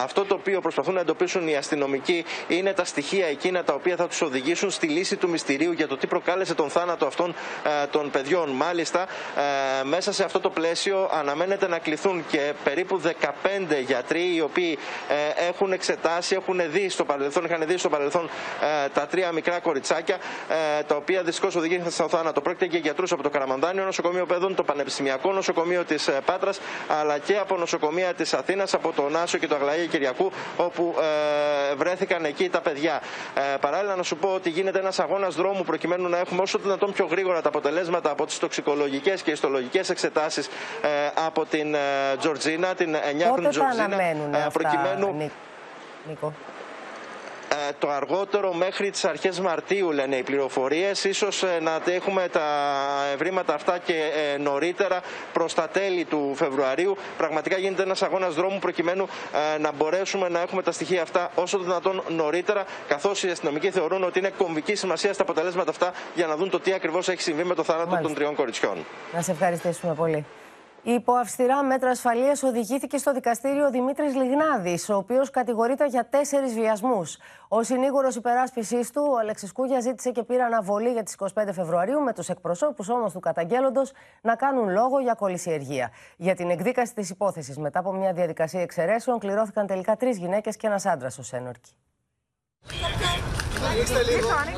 [0.02, 4.08] Αυτό το οποίο προσπαθούν να εντοπίσουν οι αστυνομικοί είναι τα στοιχεία εκείνα τα οποία θα
[4.08, 7.36] τους οδηγήσουν στη λύση του μυστηρίου για το τι προκάλεσε τον θάνατο αυτών
[7.92, 8.50] των παιδιών.
[8.50, 13.10] Μάλιστα, ε, μέσα σε αυτό το πλαίσιο αναμένεται να κληθούν και περίπου 15
[13.86, 14.78] γιατροί οι οποίοι
[15.08, 18.30] ε, έχουν εξετάσει, έχουν δει στο παρελθόν, είχαν δει στο παρελθόν
[18.86, 20.18] ε, τα τρία μικρά κοριτσάκια
[20.80, 22.42] ε, τα οποία δυστυχώ οδηγήθηκαν στο θάνατο.
[22.42, 26.60] Πρόκειται για γιατρούς από το Καραμαντάνιο Νοσοκομείο Παιδών, το Πανεπιστημιακό Νοσοκομείο της ε, Πάτρας
[27.02, 30.96] αλλά και από νοσοκομεία της Αθήνας, από το Νάσο και το Αγλαία Κυριακού, όπου
[31.72, 33.02] ε, βρέθηκαν εκεί τα παιδιά.
[33.54, 36.94] Ε, παράλληλα, να σου πω ότι γίνεται ένας αγώνας δρόμου προκειμένου να έχουμε όσο δυνατόν
[36.94, 40.48] πιο γρήγορα τα αποτελέσματα από τις τοξικological τοξικολογικές και ιστολογικές εξετάσεις
[40.82, 40.90] ε,
[41.26, 41.80] από την ε,
[42.20, 45.32] Τζορτζίνα, την 9χρονη Τζορτζίνα, ε, προκειμένου...
[46.08, 46.34] Νίκο;
[47.80, 52.42] Το αργότερο μέχρι τις αρχές Μαρτίου λένε οι πληροφορίες, ίσως να έχουμε τα
[53.14, 55.02] ευρήματα αυτά και νωρίτερα
[55.34, 56.98] προς τα τέλη του Φεβρουαρίου.
[57.18, 59.08] Πραγματικά γίνεται ένας αγώνας δρόμου προκειμένου
[59.60, 64.04] να μπορέσουμε να έχουμε τα στοιχεία αυτά όσο το δυνατόν νωρίτερα, καθώς οι αστυνομικοί θεωρούν
[64.04, 67.44] ότι είναι κομβική σημασία στα αποτελέσματα αυτά για να δουν το τι ακριβώς έχει συμβεί
[67.44, 68.08] με το θάνατο Μάλιστα.
[68.08, 68.86] των τριών κοριτσιών.
[69.14, 70.26] Να σε ευχαριστήσουμε πολύ.
[70.84, 76.54] Υπό αυστηρά μέτρα ασφαλείας οδηγήθηκε στο δικαστήριο ο Δημήτρης Λιγνάδης, ο οποίος κατηγορείται για τέσσερις
[76.54, 77.18] βιασμούς.
[77.48, 82.00] Ο συνήγορος υπεράσπιση του, ο Αλέξη Κούγια, ζήτησε και πήρε αναβολή για τις 25 Φεβρουαρίου,
[82.02, 85.92] με τους εκπροσώπους όμως του καταγγέλλοντος να κάνουν λόγο για κολυσιεργία.
[86.18, 90.68] Για την εκδίκαση της υπόθεσης, μετά από μια διαδικασία εξαιρέσεων, κληρώθηκαν τελικά τρεις γυναίκες και
[90.68, 91.72] ένας άντρας ω ένορκοι.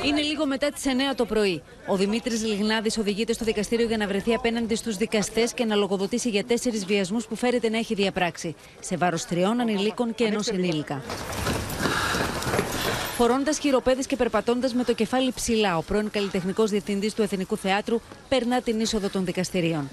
[0.06, 1.62] Είναι λίγο μετά τις 9 το πρωί.
[1.88, 6.30] Ο Δημήτρης Λιγνάδης οδηγείται στο δικαστήριο για να βρεθεί απέναντι στους δικαστές και να λογοδοτήσει
[6.30, 8.56] για τέσσερις βιασμούς που φέρεται να έχει διαπράξει.
[8.80, 11.02] Σε βάρος τριών ανηλίκων και ενός ενήλικα.
[13.18, 18.00] Φορώντας χειροπέδες και περπατώντας με το κεφάλι ψηλά, ο πρώην καλλιτεχνικός διευθυντής του Εθνικού Θεάτρου
[18.30, 19.90] περνά την είσοδο των δικαστηρίων.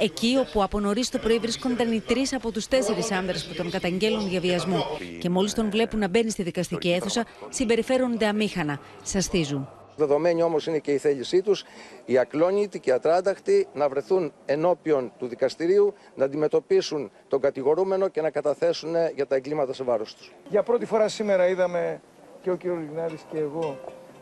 [0.00, 3.70] Εκεί όπου από νωρίς το πρωί βρίσκονταν οι τρεις από τους τέσσερις άνδρες που τον
[3.70, 4.84] καταγγέλουν για βιασμό.
[5.20, 8.80] Και μόλις τον βλέπουν να μπαίνει στη δικαστική αίθουσα, συμπεριφέρονται αμήχανα.
[9.02, 9.68] Σαστίζουν.
[9.96, 11.64] Δεδομένη όμως είναι και η θέλησή τους,
[12.04, 18.20] οι ακλόνητοι και οι ατράνταχτοι να βρεθούν ενώπιον του δικαστηρίου, να αντιμετωπίσουν τον κατηγορούμενο και
[18.20, 20.32] να καταθέσουν για τα εγκλήματα σε βάρος τους.
[20.48, 22.00] Για πρώτη φορά σήμερα είδαμε
[22.42, 22.64] και ο κ.
[22.64, 23.78] Λιγνάδης και εγώ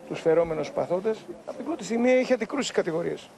[0.09, 1.19] τους φερόμενους παθότες.
[1.47, 3.31] Από την πρώτη στιγμή είχε αντικρούσει κατηγορίες.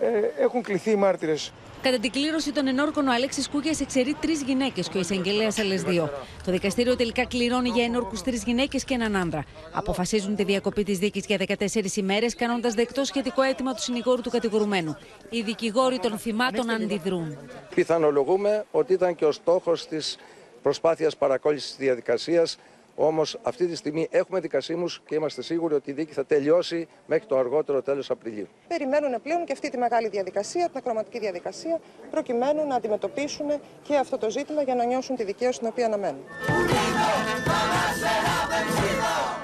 [0.00, 4.42] Ε, έχουν κληθεί οι μάρτυρες Κατά την κλήρωση των ενόρκων, ο Αλέξης Κούγιας εξαιρεί τρεις
[4.42, 6.10] γυναίκες και ο εισαγγελέας άλλε δύο.
[6.44, 9.44] Το δικαστήριο τελικά κληρώνει για ενόρκους τρεις γυναίκες και έναν άντρα.
[9.72, 14.30] Αποφασίζουν τη διακοπή της δίκης για 14 ημέρες, κάνοντας δεκτό σχετικό αίτημα του συνηγόρου του
[14.30, 14.96] κατηγορουμένου.
[15.30, 17.38] Οι δικηγόροι των θυμάτων αντιδρούν.
[17.74, 20.16] Πιθανολογούμε ότι ήταν και ο στόχος της
[20.62, 22.58] προσπάθειας παρακόλλησης της διαδικασίας
[23.02, 27.26] Όμως αυτή τη στιγμή έχουμε δικασίμους και είμαστε σίγουροι ότι η δίκη θα τελειώσει μέχρι
[27.26, 28.48] το αργότερο τέλος Απριλίου.
[28.68, 31.80] Περιμένουν πλέον και αυτή τη μεγάλη διαδικασία, την ακροματική διαδικασία,
[32.10, 33.46] προκειμένου να αντιμετωπίσουν
[33.82, 36.24] και αυτό το ζήτημα για να νιώσουν τη δικαίωση την οποία αναμένουν.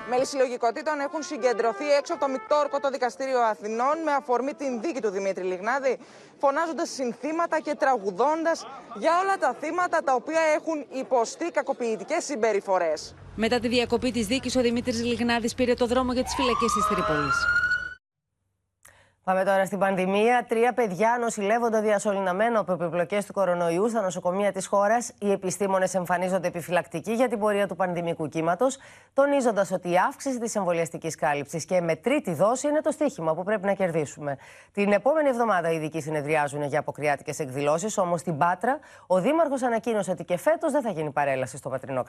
[0.08, 5.00] Μέλη συλλογικότητων έχουν συγκεντρωθεί έξω από το Μητόρκο το Δικαστήριο Αθηνών με αφορμή την δίκη
[5.00, 5.98] του Δημήτρη Λιγνάδη,
[6.38, 13.14] φωνάζοντας συνθήματα και τραγουδώντας για όλα τα θύματα τα οποία έχουν υποστεί κακοποιητικές συμπεριφορές.
[13.34, 16.86] Μετά τη διακοπή της δίκης, ο Δημήτρης Λιγνάδης πήρε το δρόμο για τις φυλακές της
[16.86, 17.65] Τρίπολης.
[19.26, 20.44] Πάμε τώρα στην πανδημία.
[20.48, 25.12] Τρία παιδιά νοσηλεύονται διασωληναμένα από επιπλοκές του κορονοϊού στα νοσοκομεία της χώρας.
[25.18, 28.78] Οι επιστήμονες εμφανίζονται επιφυλακτικοί για την πορεία του πανδημικού κύματος,
[29.14, 33.42] τονίζοντας ότι η αύξηση της εμβολιαστικής κάλυψης και με τρίτη δόση είναι το στίχημα που
[33.42, 34.36] πρέπει να κερδίσουμε.
[34.72, 40.10] Την επόμενη εβδομάδα οι ειδικοί συνεδριάζουν για αποκριάτικες εκδηλώσεις, όμως στην Πάτρα ο Δήμαρχος ανακοίνωσε
[40.10, 42.04] ότι και φέτος δεν θα γίνει παρέλαση στο πατρινό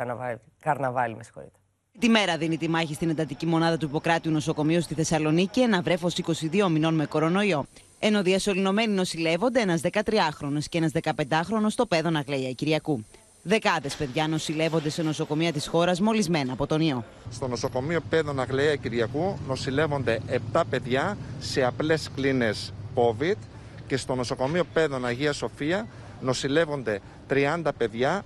[0.59, 1.15] καρναβάλι.
[1.15, 1.57] Με συγχωρείτε.
[1.99, 6.15] Τη μέρα δίνει τη μάχη στην εντατική μονάδα του Ιπποκράτιου Νοσοκομείου στη Θεσσαλονίκη ένα βρέφος
[6.61, 7.65] 22 μηνών με κορονοϊό.
[7.99, 13.05] Ενώ διασωληνωμένοι νοσηλεύονται ένας 13χρονο και ένας 15χρονο στο πέδο Αγλαία Κυριακού.
[13.43, 17.05] Δεκάδες παιδιά νοσηλεύονται σε νοσοκομεία της χώρας μολυσμένα από τον ιό.
[17.31, 20.21] Στο νοσοκομείο Πέδων Αγλαία Κυριακού νοσηλεύονται
[20.53, 23.37] 7 παιδιά σε απλές κλίνες COVID
[23.87, 25.87] και στο νοσοκομείο Πέδων Αγία Σοφία
[26.21, 28.23] νοσηλεύονται 30 παιδιά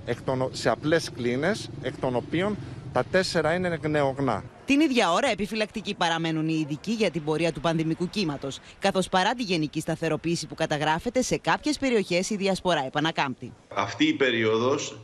[0.51, 2.57] σε απλές κλίνες, εκ των οποίων
[2.93, 4.43] τα τέσσερα είναι νεογνά.
[4.65, 9.33] Την ίδια ώρα, επιφυλακτικοί παραμένουν οι ειδικοί για την πορεία του πανδημικού κύματος, καθώς παρά
[9.33, 13.53] τη γενική σταθεροποίηση που καταγράφεται σε κάποιες περιοχές, η διασπορά επανακάμπτει.
[13.73, 14.99] Αυτή η περίοδος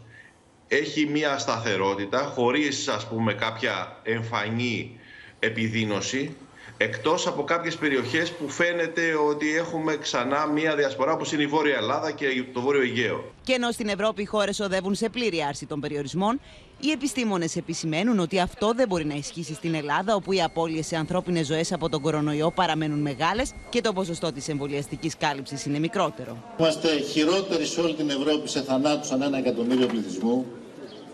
[0.67, 4.99] έχει μία σταθερότητα χωρίς ας πούμε κάποια εμφανή
[5.39, 6.35] επιδείνωση
[6.77, 11.75] εκτός από κάποιες περιοχές που φαίνεται ότι έχουμε ξανά μία διασπορά όπως είναι η Βόρεια
[11.75, 13.31] Ελλάδα και το Βόρειο Αιγαίο.
[13.43, 16.39] Και ενώ στην Ευρώπη οι χώρες οδεύουν σε πλήρη άρση των περιορισμών,
[16.79, 20.95] οι επιστήμονες επισημαίνουν ότι αυτό δεν μπορεί να ισχύσει στην Ελλάδα, όπου οι απώλειες σε
[20.95, 26.37] ανθρώπινες ζωές από τον κορονοϊό παραμένουν μεγάλες και το ποσοστό της εμβολιαστικής κάλυψης είναι μικρότερο.
[26.59, 30.45] Είμαστε χειρότεροι σε όλη την Ευρώπη σε θανάτους ανά ένα εκατομμύριο πληθυσμού.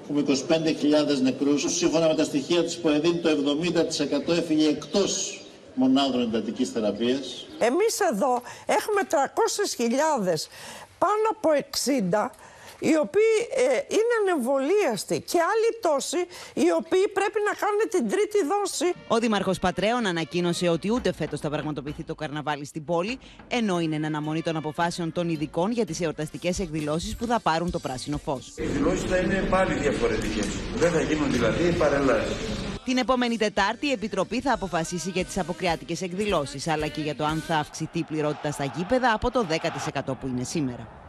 [0.04, 1.66] Έχουμε 25.000 νεκρούς.
[1.76, 5.42] Σύμφωνα με τα στοιχεία της ΠΟΕΔΗΝ, το 70% έφυγε εκτός
[5.74, 7.46] μονάδων εντατικής θεραπείας.
[7.60, 10.50] Εμείς εδώ έχουμε 300.000,
[10.98, 12.32] πάνω από 60
[12.80, 13.64] οι οποίοι ε,
[13.98, 16.22] είναι ανεμβολίαστοι και άλλοι τόσοι
[16.54, 18.94] οι οποίοι πρέπει να κάνουν την τρίτη δόση.
[19.08, 23.96] Ο Δήμαρχος Πατρέων ανακοίνωσε ότι ούτε φέτος θα πραγματοποιηθεί το καρναβάλι στην πόλη, ενώ είναι
[23.96, 28.18] εν αναμονή των αποφάσεων των ειδικών για τις εορταστικές εκδηλώσεις που θα πάρουν το πράσινο
[28.18, 28.54] φως.
[28.56, 30.48] Οι εκδηλώσεις θα είναι πάλι διαφορετικές.
[30.76, 32.36] Δεν θα γίνουν δηλαδή παρελάσεις.
[32.84, 37.26] Την επόμενη Τετάρτη η Επιτροπή θα αποφασίσει για τις αποκριάτικες εκδηλώσεις, αλλά και για το
[37.26, 39.46] αν θα αυξηθεί η πληρότητα στα γήπεδα από το
[40.06, 41.03] 10% που είναι σήμερα.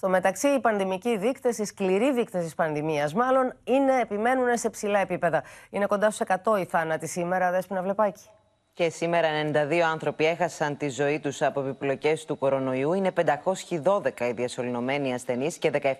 [0.00, 4.98] Στο μεταξύ, οι πανδημικοί δείκτες, οι σκληροί δείκτες της πανδημίας, μάλλον είναι, επιμένουν σε ψηλά
[4.98, 5.42] επίπεδα.
[5.70, 8.28] Είναι κοντά στους 100 οι θάνατοι σήμερα, Δέσποινα Βλεπάκη.
[8.80, 12.92] Και σήμερα 92 άνθρωποι έχασαν τη ζωή τους από επιπλοκές του κορονοϊού.
[12.92, 13.12] Είναι
[13.84, 15.90] 512 οι διασωληνωμένοι ασθενείς και 17.656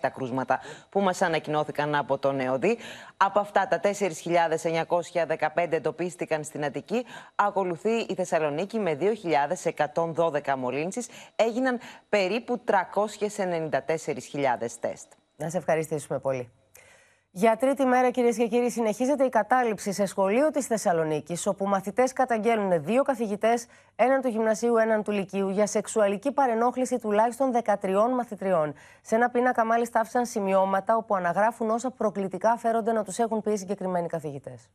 [0.00, 2.78] τα κρούσματα που μας ανακοινώθηκαν από τον ΕΟΔΗ.
[3.16, 7.04] Από αυτά τα 4.915 εντοπίστηκαν στην Αττική.
[7.34, 11.08] Ακολουθεί η Θεσσαλονίκη με 2.112 μολύνσεις.
[11.36, 11.78] Έγιναν
[12.08, 12.80] περίπου 394.000
[14.80, 15.12] τεστ.
[15.36, 16.50] Να σε ευχαριστήσουμε πολύ.
[17.36, 22.12] Για τρίτη μέρα, κυρίες και κύριοι, συνεχίζεται η κατάληψη σε σχολείο της Θεσσαλονίκης, όπου μαθητές
[22.12, 23.66] καταγγέλνουν δύο καθηγητές,
[23.96, 28.74] έναν του γυμνασίου, έναν του λυκείου, για σεξουαλική παρενόχληση τουλάχιστον 13 μαθητριών.
[29.02, 33.56] Σε ένα πίνακα, μάλιστα, άφησαν σημειώματα όπου αναγράφουν όσα προκλητικά φέρονται να τους έχουν πει
[33.56, 34.68] συγκεκριμένοι καθηγητές.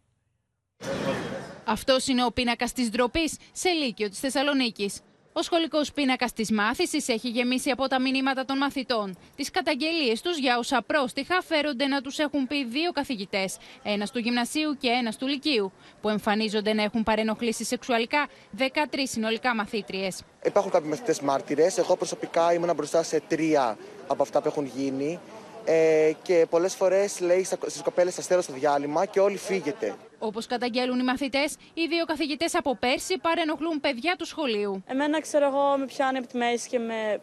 [1.66, 5.02] Αυτός είναι ο πίνακας της ντροπής σε Λύκειο της Θεσσαλονίκης.
[5.34, 9.18] Ο σχολικός πίνακας της μάθησης έχει γεμίσει από τα μηνύματα των μαθητών.
[9.36, 14.20] Τις καταγγελίες τους για όσα πρόστιχα φέρονται να τους έχουν πει δύο καθηγητές, ένας του
[14.20, 15.72] γυμνασίου και ένας του λυκείου,
[16.02, 18.28] που εμφανίζονται να έχουν παρενοχλήσει σεξουαλικά
[18.58, 18.64] 13
[19.04, 20.24] συνολικά μαθήτριες.
[20.44, 21.78] Υπάρχουν κάποιοι μαθητές μάρτυρες.
[21.78, 23.78] Εγώ προσωπικά ήμουν μπροστά σε τρία
[24.08, 25.20] από αυτά που έχουν γίνει.
[25.66, 29.96] Ε, και πολλές φορές λέει στις κοπέλες αστέρω στο διάλειμμα και όλοι φύγετε.
[30.20, 34.84] Όπως καταγγέλουν οι μαθητές, οι δύο καθηγητές από πέρσι παρενοχλούν παιδιά του σχολείου.
[34.88, 37.20] Εμένα, ξέρω εγώ, με πιάνει από τη μέση και με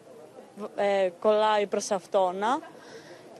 [0.75, 2.59] ε, κολλάει προς αυτόνα.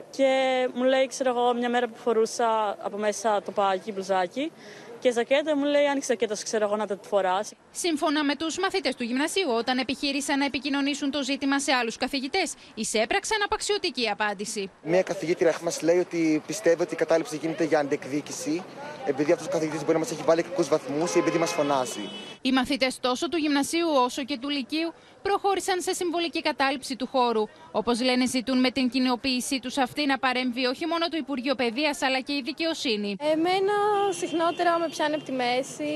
[0.10, 4.51] Και μου λέει, ξέρω εγώ, μια μέρα που φορούσα από μέσα το πάγι, μπλουζάκι,
[5.00, 7.54] και ζακέτα μου λέει: Άνοιξε ζακέτα, ξέρω εγώ να τα φοράς.
[7.72, 12.54] Σύμφωνα με τους μαθητές του γυμνασίου, όταν επιχείρησαν να επικοινωνήσουν το ζήτημα σε άλλους καθηγητές,
[12.74, 14.70] εισέπραξαν απαξιωτική απάντηση.
[14.84, 18.64] Μία καθηγήτρια μας λέει ότι πιστεύει ότι η κατάληψη γίνεται για αντεκδίκηση,
[19.06, 22.10] επειδή αυτός ο καθηγητής μπορεί να μας έχει βάλει κακούς βαθμούς ή επειδή μας φωνάζει.
[22.41, 24.93] Οι μαθητές τόσο του γυμνασίου όσο και του λυκείου
[25.28, 27.43] προχώρησαν σε συμβολική κατάληψη του χώρου.
[27.71, 32.01] Όπως λένε, ζητούν με την κοινοποίησή τους αυτή να παρέμβει όχι μόνο το Υπουργείο Παιδείας
[32.01, 33.15] αλλά και η δικαιοσύνη.
[33.34, 33.75] Εμένα
[34.09, 35.93] συχνότερα με πιάνει από τη μέση.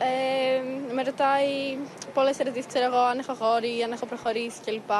[0.00, 1.78] Ε, με ρωτάει
[2.14, 4.90] πολλές ερωτήσεις, ξέρω εγώ, αν έχω γόρι, αν έχω προχωρήσει κλπ.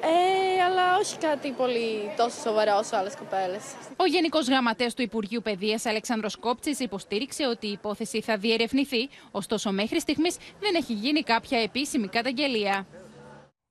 [0.00, 3.62] Ε, αλλά όχι κάτι πολύ τόσο σοβαρό όσο άλλες κοπέλες.
[3.96, 9.72] Ο Γενικός Γραμματέας του Υπουργείου Παιδείας, Αλεξάνδρος Κόπτση, υποστήριξε ότι η υπόθεση θα διερευνηθεί, ωστόσο
[9.72, 12.86] μέχρι στιγμής δεν έχει γίνει κάποια επίσημη καταγγελία.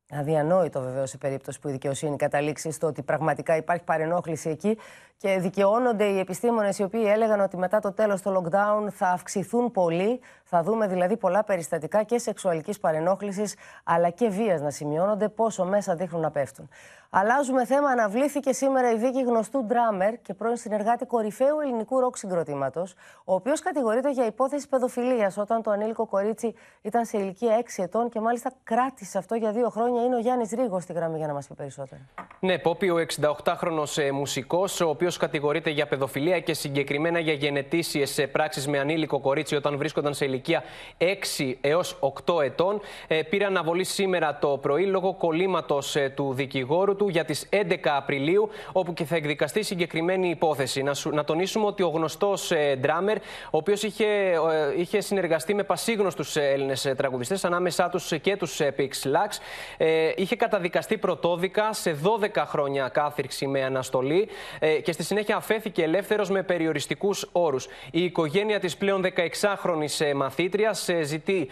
[0.10, 4.78] Αδιανόητο βεβαίως η περίπτωση που η δικαιοσύνη καταλήξει στο ότι πραγματικά υπάρχει παρενόχληση εκεί
[5.18, 9.72] και δικαιώνονται οι επιστήμονες οι οποίοι έλεγαν ότι μετά το τέλος του lockdown θα αυξηθούν
[9.72, 10.20] πολύ.
[10.44, 15.96] Θα δούμε δηλαδή πολλά περιστατικά και σεξουαλικής παρενόχλησης αλλά και βίας να σημειώνονται, πόσο μέσα
[15.96, 16.70] δείχνουν να πέφτουν.
[17.10, 17.90] Αλλάζουμε θέμα.
[17.90, 22.94] Αναβλήθηκε σήμερα η δίκη γνωστού ντράμερ και πρώην συνεργάτη κορυφαίου ελληνικού ροκ συγκροτήματος,
[23.24, 28.10] ο οποίος κατηγορείται για υπόθεση παιδοφιλίας όταν το ανήλικο κορίτσι ήταν σε ηλικία 6 ετών
[28.10, 30.04] και μάλιστα κράτησε αυτό για δύο χρόνια.
[30.04, 32.02] Είναι ο Γιάννης Ρίγος στη γραμμή για να μας πει περισσότερα.
[32.40, 38.28] Ναι, Πόπι, ο 68χρονο ε, μουσικός, ο οποίος κατηγορείται για παιδοφιλία και συγκεκριμένα για γενετήσιες
[38.32, 40.64] πράξεις με ανήλικο κορίτσι όταν βρίσκονταν σε ηλικία
[40.98, 46.96] 6 έως 8 ετών, ε, πήρε αναβολή σήμερα το πρωί λόγω κολλήματος ε, του δικηγόρου
[46.96, 50.84] του για τις 11 Απριλίου, όπου και θα εκδικαστεί συγκεκριμένη υπόθεση.
[50.84, 53.22] Να, να τονίσουμε ότι ο γνωστός ε, ντράμερ, ο
[53.58, 58.60] οποίος είχε, ε, είχε συνεργαστεί με πασίγνωστους ε, Έλληνες ε, τραγουδιστές, ανάμεσά τους και τους
[58.60, 59.38] ε, Pix Lux,
[59.78, 64.28] ε, είχε καταδικαστεί πρωτόδικα σε 12 χρόνια κάθυρξη με αναστολή
[64.60, 67.68] ε, και στη συνέχεια αφέθηκε ελεύθερος με περιοριστικούς όρους.
[67.92, 71.48] Η οικογένεια της πλέον 16χρονη μαθήτριας ζητεί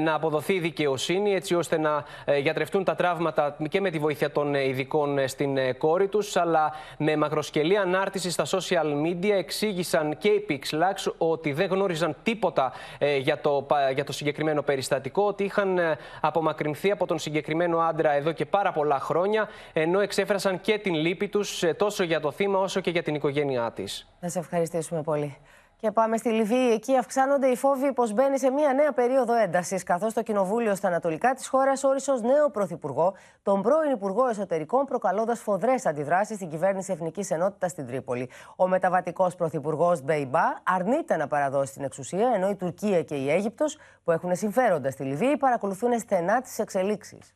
[0.00, 2.04] να αποδοθεί δικαιοσύνη έτσι ώστε να
[2.40, 6.36] γιατρευτούν τα τραύματα και με τη βοήθεια των ειδικών στην κόρη τους.
[6.36, 12.72] Αλλά με μακροσκελή ανάρτηση στα social media εξήγησαν και οι Pixlax ότι δεν γνώριζαν τίποτα
[13.20, 15.78] για το, για το συγκεκριμένο περιστατικό, ότι είχαν
[16.20, 21.28] απομακρυνθεί από τον συγκεκριμένο άντρα εδώ και πάρα πολλά χρόνια, ενώ εξέφρασαν και την λύπη
[21.28, 24.08] τους τόσο για το θύμα όσο και για την οικογένειά της.
[24.20, 25.38] Να σε ευχαριστήσουμε πολύ.
[25.80, 26.70] Και πάμε στη Λιβύη.
[26.72, 30.88] Εκεί αυξάνονται οι φόβοι πως μπαίνει σε μια νέα περίοδο έντασης, καθώς το Κοινοβούλιο στα
[30.88, 36.50] Ανατολικά της χώρας όρισε ως νέο Πρωθυπουργό τον πρώην Υπουργό Εσωτερικών, προκαλώντας φοδρές αντιδράσεις στην
[36.50, 38.30] κυβέρνηση Εθνικής Ενότητας στην Τρίπολη.
[38.56, 43.78] Ο μεταβατικός Πρωθυπουργός Ντμπέιμπα αρνείται να παραδώσει την εξουσία, ενώ η Τουρκία και η Αίγυπτος,
[44.04, 47.34] που έχουν συμφέροντα στη Λιβύη, παρακολουθούν στενά τις εξελίξεις.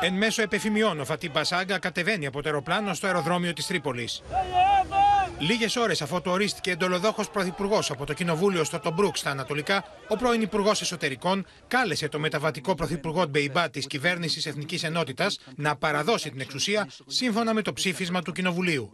[0.00, 4.22] Εν μέσω επευφημιών, ο Φατχί Μπασάγκα κατεβαίνει από το αεροπλάνο στο αεροδρόμιο της Τρίπολης.
[5.38, 10.16] Λίγες ώρες αφού το ορίστηκε εντολοδόχος πρωθυπουργός από το Κοινοβούλιο στο Τομπρούκ στα Ανατολικά, ο
[10.16, 16.40] πρώην Υπουργός Εσωτερικών κάλεσε το μεταβατικό πρωθυπουργό Ντμπεϊμπά της κυβέρνησης Εθνικής Ενότητας να παραδώσει την
[16.40, 18.90] εξουσία σύμφωνα με το ψήφισμα του Κοινοβουλίου.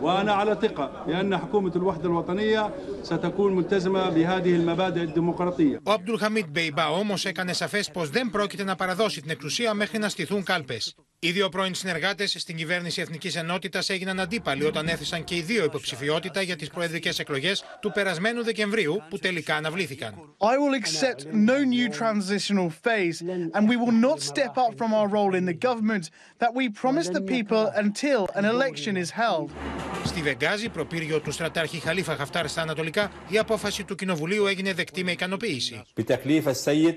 [0.00, 5.80] وانا على ثقه بان حكومه الوحده الوطنيه ستكون ملتزمه بهذه المبادئ الديمقراطيه.
[5.82, 9.98] Ο Αμπτουλ Χαμίτ Μπεϊμπά όμω έκανε σαφέ πω δεν πρόκειται να παραδώσει την εξουσία μέχρι
[9.98, 10.78] να στηθούν κάλπε.
[11.18, 15.64] Οι δύο πρώην συνεργάτε στην κυβέρνηση Εθνική Ενότητα έγιναν αντίπαλοι όταν έθεσαν και οι δύο
[15.64, 20.14] υποψηφιότητα για τι προεδρικέ εκλογέ του περασμένου Δεκεμβρίου που τελικά αναβλήθηκαν.
[20.40, 23.22] I will accept no new transitional phase
[23.56, 26.04] and we will not step up from our role in the government
[26.42, 29.48] that we promised the people until an election is held.
[30.04, 35.04] Στη Βεγγάζη, προπύργιο του στρατάρχη Χαλίφα Χαφτάρ στα Ανατολικά, η απόφαση του Κοινοβουλίου έγινε δεκτή
[35.04, 35.82] με ικανοποίηση.
[35.96, 36.96] بتكليف السيد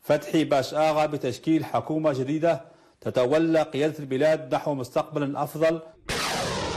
[0.00, 2.64] فتحي باش آغا بتشكيل حكومة جديدة
[3.00, 5.82] تتولى قيادة البلاد نحو مستقبل أفضل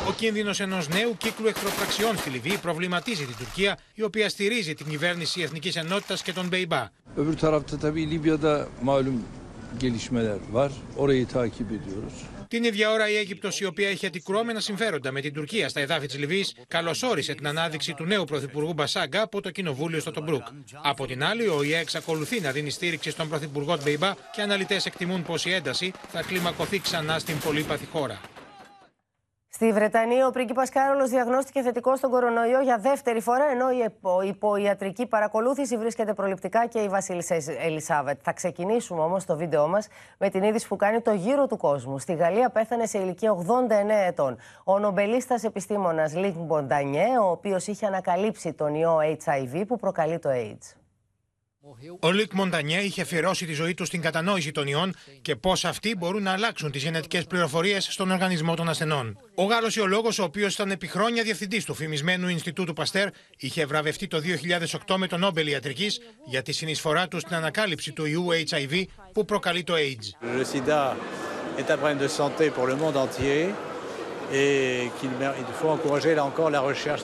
[0.07, 4.87] Ο κίνδυνο ενό νέου κύκλου εχθροπραξιών στη Λιβύη προβληματίζει την Τουρκία, η οποία στηρίζει την
[4.89, 6.89] κυβέρνηση Εθνική Ενότητα και τον Μπεϊμπά.
[7.17, 9.23] Öbür tarafta tabii Libya'da malum
[9.79, 10.71] gelişmeler var.
[10.95, 12.13] Orayı takip ediyoruz.
[12.52, 16.06] Την ίδια ώρα η Αίγυπτος, η οποία έχει αντικρουόμενα συμφέροντα με την Τουρκία στα εδάφη
[16.06, 20.46] της Λιβύης, καλωσόρισε την ανάδειξη του νέου Πρωθυπουργού Μπασάγκα από το Κοινοβούλιο στο Τομπρούκ.
[20.82, 25.22] Από την άλλη, ο ΟΗΕ εξακολουθεί να δίνει στήριξη στον Πρωθυπουργό Ντμπεϊμπά και αναλυτές εκτιμούν
[25.22, 28.20] πως η ένταση θα κλιμακωθεί ξανά στην πολύπαθη χώρα.
[29.54, 35.06] Στη Βρετανία, ο πρίγκιπας Κάρολος διαγνώστηκε θετικός στον κορονοϊό για δεύτερη φορά, ενώ υπό ιατρική
[35.06, 38.18] παρακολούθηση βρίσκεται προληπτικά και η Βασίλισσα Ελισάβετ.
[38.22, 39.88] Θα ξεκινήσουμε όμως το βίντεό μας
[40.18, 41.98] με την είδηση που κάνει το γύρο του κόσμου.
[41.98, 43.42] Στη Γαλλία πέθανε σε ηλικία 89
[44.06, 50.18] ετών ο νομπελίστας επιστήμονας Λικ Μοντανιέ, ο οποίος είχε ανακαλύψει τον ιό HIV που προκαλεί
[50.18, 50.81] το AIDS.
[52.00, 55.96] Ο Λικ Μοντανιέ είχε αφιερώσει τη ζωή του στην κατανόηση των ιών και πώς αυτοί
[55.96, 59.18] μπορούν να αλλάξουν τις γενετικές πληροφορίες στον οργανισμό των ασθενών.
[59.34, 63.08] Ο Γάλλος ιολόγος, ο οποίος ήταν επί χρόνια διευθυντής του φημισμένου Ινστιτούτου Παστέρ,
[63.38, 64.20] είχε βραβευτεί το
[64.86, 69.24] 2008 με το Νόμπελ Ιατρικής για τη συνεισφορά του στην ανακάλυψη του ιού HIV που
[69.24, 70.36] προκαλεί το AIDS.
[70.38, 70.96] Le sida
[71.58, 73.71] est un problème de santé pour le monde entier.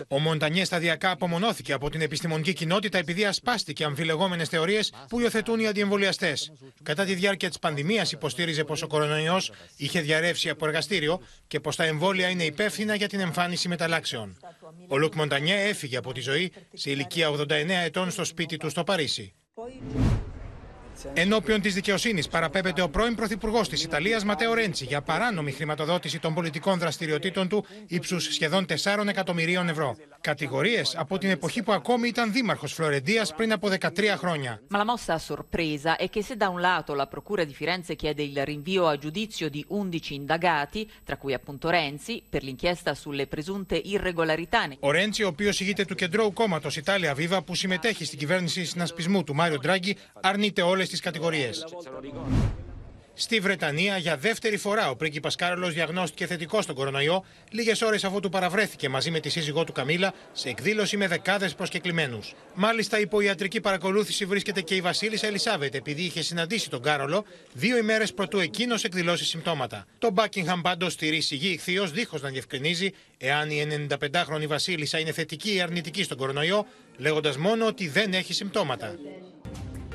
[0.09, 5.67] Ο Μοντανιέ σταδιακά απομονώθηκε από την επιστημονική κοινότητα επειδή ασπάστηκε αμφιλεγόμενες θεωρίες που υιοθετούν οι
[5.67, 6.53] αντιεμβολιαστές.
[6.83, 11.77] Κατά τη διάρκεια της πανδημίας υποστήριζε πως ο κορονοϊός είχε διαρρεύσει από εργαστήριο και πως
[11.77, 14.37] τα εμβόλια είναι υπεύθυνα για την εμφάνιση μεταλλάξεων.
[14.89, 17.47] Ο Λουκ Μοντανιέ έφυγε από τη ζωή σε ηλικία 89
[17.85, 19.35] ετών στο σπίτι του στο Παρίσι.
[21.13, 26.35] Ενώπιον της δικαιοσύνης παραπέμπεται ο πρώην Πρωθυπουργός της Ιταλίας Ματέο Ρέντσι για παράνομη χρηματοδότηση των
[26.35, 29.97] πολιτικών δραστηριοτήτων του ύψους σχεδόν 4 εκατομμυρίων ευρώ.
[30.21, 34.61] Κατηγορίες από την εποχή που ακόμη ήταν δήμαρχος Φλωρεντίας πριν από 13 χρόνια.
[34.71, 37.95] Ma la mossa a sorpresa è che se da un lato la Procura di Firenze
[37.95, 43.27] chiede il rinvio a giudizio di 11 indagati, tra cui appunto Renzi, per l'inchiesta sulle
[43.27, 44.57] presunte irregolarità.
[44.81, 49.25] Ο Ρέντσι, ο οποίος ηγείται του κεντρώου κόμματος Ιταλία Βίβα, που συμμετέχει στην κυβέρνηση συνασπισμού
[49.25, 51.65] του Μάριο Ντράγκη, αρνείται όλες τις κατηγορίες.
[53.21, 58.21] Στη Βρετανία, για δεύτερη φορά, ο πρίγκιπας Κάρολος διαγνώστηκε θετικό στον κορονοϊό, λίγες ώρες αφού
[58.21, 62.35] του παραβρέθηκε μαζί με τη σύζυγό του Καμίλα σε εκδήλωση με δεκάδες προσκεκλημένους.
[62.55, 67.77] Μάλιστα, υπό ιατρική παρακολούθηση βρίσκεται και η Βασίλισσα Ελισάβετ, επειδή είχε συναντήσει τον Κάρολο δύο
[67.77, 69.87] ημέρες πρωτού εκείνος εκδηλώσει συμπτώματα.
[69.99, 75.55] Το Buckingham πάντως στηρεί σιγή ηχθείως, δίχως να διευκρινίζει εάν η 95χρονη Βασίλισσα είναι θετική
[75.55, 76.67] ή αρνητική στον κορονοϊό,
[76.97, 78.95] λέγοντας μόνο ότι δεν έχει συμπτώματα.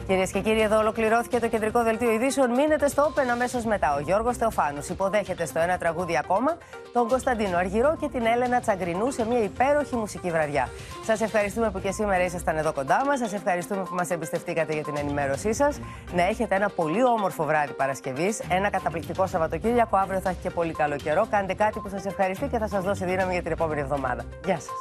[0.08, 2.50] Κυρίες και κύριοι, εδώ ολοκληρώθηκε το κεντρικό δελτίο ειδήσεων.
[2.50, 3.96] Μείνετε στο Open αμέσως μετά.
[3.96, 6.58] Ο Γιώργος Θεοφάνου υποδέχεται στο ένα τραγούδι ακόμα
[6.94, 10.70] τον Κωνσταντίνο Αργυρό και την Έλενα Τσαγκρινού σε μια υπέροχη μουσική βραδιά.
[11.06, 13.20] Σας ευχαριστούμε που και σήμερα ήσασταν εδώ κοντά μας.
[13.20, 15.80] Σας ευχαριστούμε που μας εμπιστευτήκατε για την ενημέρωσή σας.
[16.16, 19.98] Να έχετε ένα πολύ όμορφο βράδυ Παρασκευής, ένα καταπληκτικό Σαββατοκύριακο.
[19.98, 21.28] Αύριο θα έχει και πολύ καλό καιρό.
[21.30, 24.26] Κάντε κάτι που σας ευχαριστεί και θα σας δώσει δύναμη για την επόμενη εβδομάδα.
[24.46, 24.78] Γεια σας.